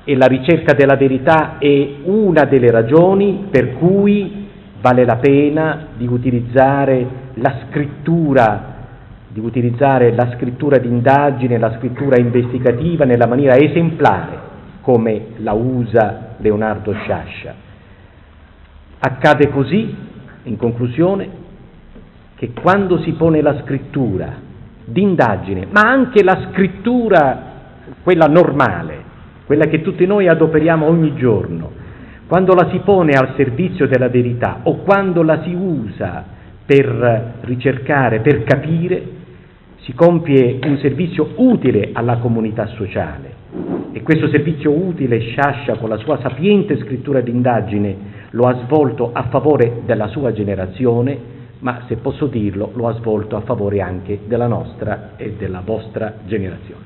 E 0.03 0.15
la 0.15 0.27
ricerca 0.27 0.73
della 0.73 0.95
verità 0.95 1.57
è 1.57 1.87
una 2.03 2.43
delle 2.43 2.69
ragioni 2.69 3.45
per 3.49 3.73
cui 3.73 4.47
vale 4.81 5.05
la 5.05 5.15
pena 5.15 5.87
di 5.95 6.05
utilizzare 6.05 7.21
la 7.35 7.61
scrittura, 7.67 8.71
di 9.29 9.39
utilizzare 9.39 10.13
la 10.13 10.33
scrittura 10.35 10.77
d'indagine, 10.77 11.57
la 11.57 11.75
scrittura 11.77 12.17
investigativa 12.17 13.05
nella 13.05 13.25
maniera 13.25 13.55
esemplare 13.55 14.51
come 14.81 15.27
la 15.37 15.53
usa 15.53 16.35
Leonardo 16.37 16.93
Sciascia. 16.93 17.55
Accade 18.99 19.49
così, 19.49 19.95
in 20.43 20.57
conclusione, 20.57 21.41
che 22.35 22.51
quando 22.51 22.99
si 22.99 23.13
pone 23.13 23.41
la 23.41 23.61
scrittura 23.63 24.33
d'indagine, 24.85 25.67
ma 25.71 25.81
anche 25.81 26.23
la 26.23 26.49
scrittura, 26.49 27.51
quella 28.03 28.27
normale, 28.27 29.01
quella 29.45 29.65
che 29.65 29.81
tutti 29.81 30.05
noi 30.05 30.27
adoperiamo 30.27 30.85
ogni 30.85 31.15
giorno, 31.15 31.71
quando 32.27 32.53
la 32.53 32.69
si 32.69 32.79
pone 32.79 33.13
al 33.13 33.33
servizio 33.35 33.87
della 33.87 34.09
verità 34.09 34.59
o 34.63 34.77
quando 34.77 35.23
la 35.23 35.41
si 35.43 35.53
usa 35.53 36.25
per 36.65 37.39
ricercare, 37.41 38.21
per 38.21 38.43
capire, 38.43 39.21
si 39.81 39.93
compie 39.93 40.59
un 40.63 40.77
servizio 40.77 41.33
utile 41.35 41.89
alla 41.93 42.17
comunità 42.17 42.67
sociale 42.67 43.41
e 43.91 44.01
questo 44.01 44.27
servizio 44.29 44.71
utile 44.71 45.19
Sciascia 45.19 45.75
con 45.75 45.87
la 45.87 45.97
sua 45.97 46.19
sapiente 46.19 46.77
scrittura 46.79 47.21
d'indagine 47.21 48.21
lo 48.31 48.47
ha 48.47 48.55
svolto 48.65 49.11
a 49.13 49.27
favore 49.29 49.81
della 49.85 50.07
sua 50.07 50.33
generazione, 50.33 51.15
ma 51.59 51.83
se 51.87 51.97
posso 51.97 52.25
dirlo 52.25 52.71
lo 52.73 52.87
ha 52.87 52.93
svolto 52.93 53.35
a 53.35 53.41
favore 53.41 53.81
anche 53.81 54.21
della 54.25 54.47
nostra 54.47 55.11
e 55.15 55.33
della 55.37 55.61
vostra 55.63 56.15
generazione. 56.25 56.81